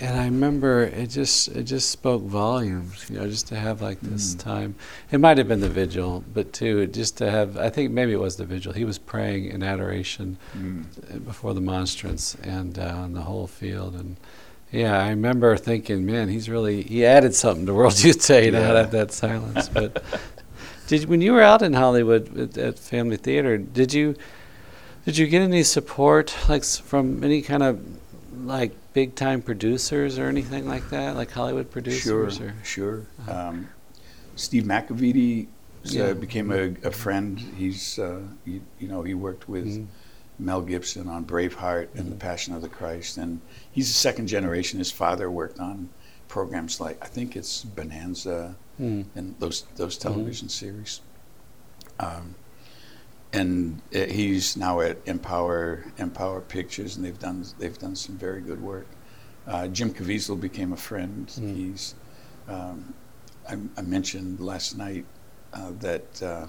[0.00, 3.06] and I remember it just it just spoke volumes.
[3.10, 4.38] You know, just to have like this Mm.
[4.38, 4.74] time.
[5.10, 7.56] It might have been the vigil, but too just to have.
[7.58, 8.72] I think maybe it was the vigil.
[8.72, 11.24] He was praying in adoration Mm.
[11.26, 14.16] before the monstrance and uh, on the whole field and
[14.72, 18.58] yeah i remember thinking man he's really he added something to world youth day to
[18.58, 18.72] Yeah.
[18.74, 20.02] have that silence but
[20.88, 24.14] did when you were out in hollywood at, at family theater did you
[25.04, 27.80] did you get any support like from any kind of
[28.44, 33.06] like big time producers or anything like that like hollywood producers Sure, or sure.
[33.20, 33.48] Uh-huh.
[33.48, 33.68] Um,
[34.36, 35.46] Steve McEveety
[35.84, 36.04] Yeah.
[36.04, 37.38] uh, became a, a friend.
[37.58, 39.86] He's, uh, you, you know, he worked with Mhm.
[40.38, 44.78] Mel Gibson on Braveheart and The Passion of the Christ, and he's a second generation.
[44.78, 45.88] His father worked on
[46.28, 49.04] programs like I think it's Bonanza Mm.
[49.14, 51.02] and those those television series.
[52.00, 52.34] Um,
[53.32, 58.40] and uh, he's now at Mpower Mpower Pictures, and they've done they've done some very
[58.40, 58.86] good work.
[59.46, 61.26] Uh, Jim Caviezel became a friend.
[61.28, 61.54] Mm.
[61.56, 61.94] He's
[62.48, 62.94] um,
[63.48, 65.04] I, I mentioned last night
[65.52, 66.46] uh, that uh,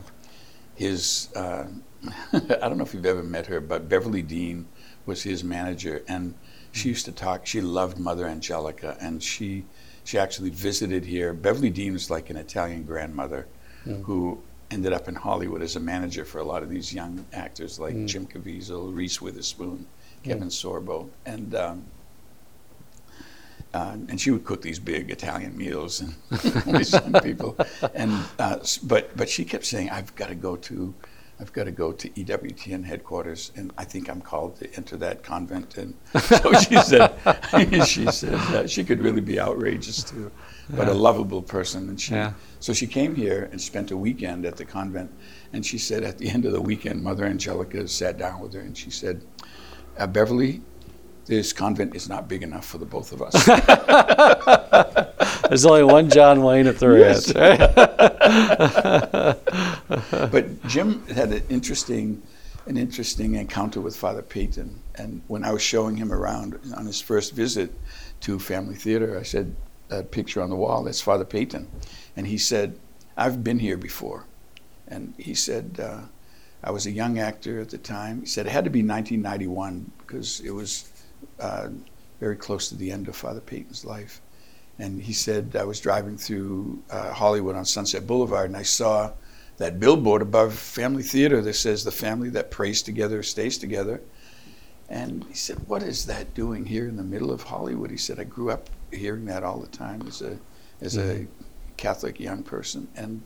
[0.75, 1.65] his uh,
[2.33, 4.65] I don't know if you've ever met her, but Beverly Dean
[5.05, 6.33] was his manager, and
[6.71, 7.45] she used to talk.
[7.45, 9.65] She loved Mother Angelica, and she
[10.03, 11.33] she actually visited here.
[11.33, 13.47] Beverly Dean was like an Italian grandmother
[13.85, 14.01] Mm.
[14.03, 17.79] who ended up in Hollywood as a manager for a lot of these young actors
[17.79, 18.07] like Mm.
[18.07, 19.85] Jim Caviezel, Reese Witherspoon,
[20.23, 21.53] Kevin Sorbo, and.
[21.55, 21.85] Um,
[23.73, 26.13] uh, and she would cook these big Italian meals and
[26.77, 27.57] these young people,
[27.93, 30.93] and uh, but but she kept saying, "I've got to go to,
[31.39, 35.23] I've got to go to EWTN headquarters, and I think I'm called to enter that
[35.23, 37.13] convent." And so she said,
[37.85, 40.31] she said uh, she could really be outrageous too,
[40.69, 42.33] but a lovable person, and she Yeah.
[42.59, 45.11] so she came here and spent a weekend at the convent,
[45.51, 48.61] and she said at the end of the weekend, Mother Angelica sat down with her
[48.61, 49.23] and she said,
[49.97, 50.61] uh, "Beverly."
[51.25, 53.33] This convent is not big enough for the both of us.
[55.47, 57.33] there's only one john wayne at the Yes.
[57.33, 57.59] ranch
[60.19, 60.29] right?
[60.31, 62.21] but Jim had an interesting,
[62.65, 64.79] an interesting encounter with Father Peyton.
[64.95, 67.71] And when I was showing him around on his first visit
[68.21, 69.55] to Family Theater, I said,
[69.89, 71.67] "That picture on the wall, that's Father Peyton,"
[72.17, 72.77] and he said,
[73.17, 74.25] "I've been here before."
[74.87, 76.01] And he said, uh,
[76.63, 79.91] "I was a young actor at the time." He said it had to be 1991
[79.99, 80.89] because it was
[81.43, 81.69] uh,
[82.19, 84.21] very close to the end of Father Peyton's life.
[84.79, 89.11] And he said, I was driving through uh, Hollywood on Sunset Boulevard and I saw
[89.57, 94.01] that billboard above Family Theater that says, The family that prays together stays together.
[94.89, 97.91] And he said, What is that doing here in the middle of Hollywood?
[97.91, 100.37] He said, I grew up hearing that all the time as a,
[100.81, 101.27] as a
[101.77, 102.87] Catholic young person.
[102.95, 103.21] And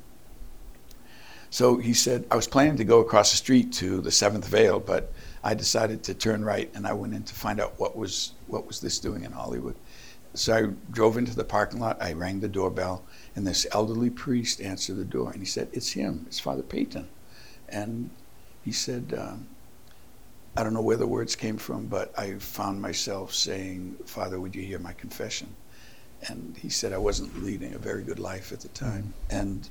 [1.50, 4.80] so he said, I was planning to go across the street to the Seventh Veil,
[4.80, 5.14] but
[5.48, 8.68] I decided to turn right and I went in to find out what was, what
[8.68, 9.76] was this doing in Hollywood.
[10.34, 12.02] So I drove into the parking lot.
[12.02, 13.02] I rang the doorbell,
[13.34, 16.26] and this elderly priest answered the door, and he said, "It's him.
[16.28, 17.08] It's Father Peyton."
[17.70, 18.10] And
[18.64, 19.48] he said, um,
[20.58, 24.54] "I don't know where the words came from, but I found myself saying, Father, would
[24.54, 25.56] you hear my confession?"
[26.28, 29.14] And he said I wasn't leading a very good life at the time.
[29.30, 29.70] And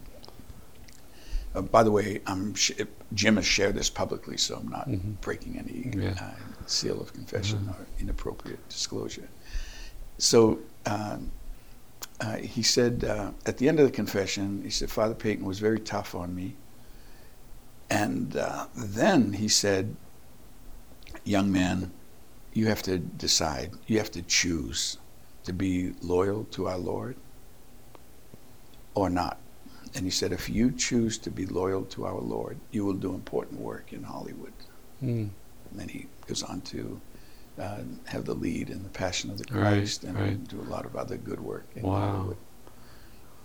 [1.54, 2.72] uh, by the way, I'm sh-
[3.14, 5.20] Jim has shared this publicly, so I'm not Mhm.
[5.20, 6.14] breaking any Yeah.
[6.20, 9.28] uh, seal of confession or inappropriate disclosure.
[10.18, 11.30] So um,
[12.20, 15.58] uh, he said uh, at the end of the confession, he said, Father Peyton was
[15.58, 16.56] very tough on me.
[17.90, 19.94] And uh, then he said,
[21.24, 21.92] Young man,
[22.52, 24.98] you have to decide, you have to choose
[25.44, 27.16] to be loyal to our Lord
[28.94, 29.38] or not.
[29.96, 33.14] And he said, If you choose to be loyal to our Lord, you will do
[33.14, 34.52] important work in Hollywood.
[35.02, 35.30] Mm.
[35.70, 37.00] And then he goes on to
[37.58, 40.48] uh, have the lead in the Passion of the Right, Christ and right.
[40.48, 42.10] do a lot of other good work in Wow.
[42.12, 42.36] Hollywood.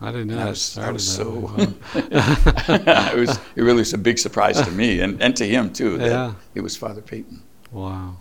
[0.04, 1.52] I didn't know And I that was, I was so.
[1.95, 3.39] it was.
[3.56, 5.97] It really was a big surprise to me and, and to him too.
[5.99, 6.34] That Yeah.
[6.56, 7.43] It was Father Peyton.
[7.72, 8.18] Wow.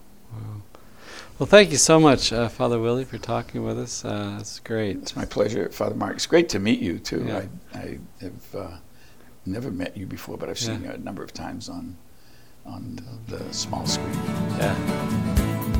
[1.41, 4.05] Well, thank you so much, uh, Father Willie, for talking with us.
[4.05, 4.99] Uh, that's great.
[4.99, 6.16] It's my pleasure, Father Mark.
[6.16, 7.24] It's great to meet you too.
[7.26, 7.45] Yeah.
[7.72, 8.76] I, I have uh,
[9.47, 10.88] never met you before, but I've seen Yeah.
[10.88, 11.97] you a number of times on
[12.66, 14.12] on the small screen.
[14.59, 15.80] Yeah.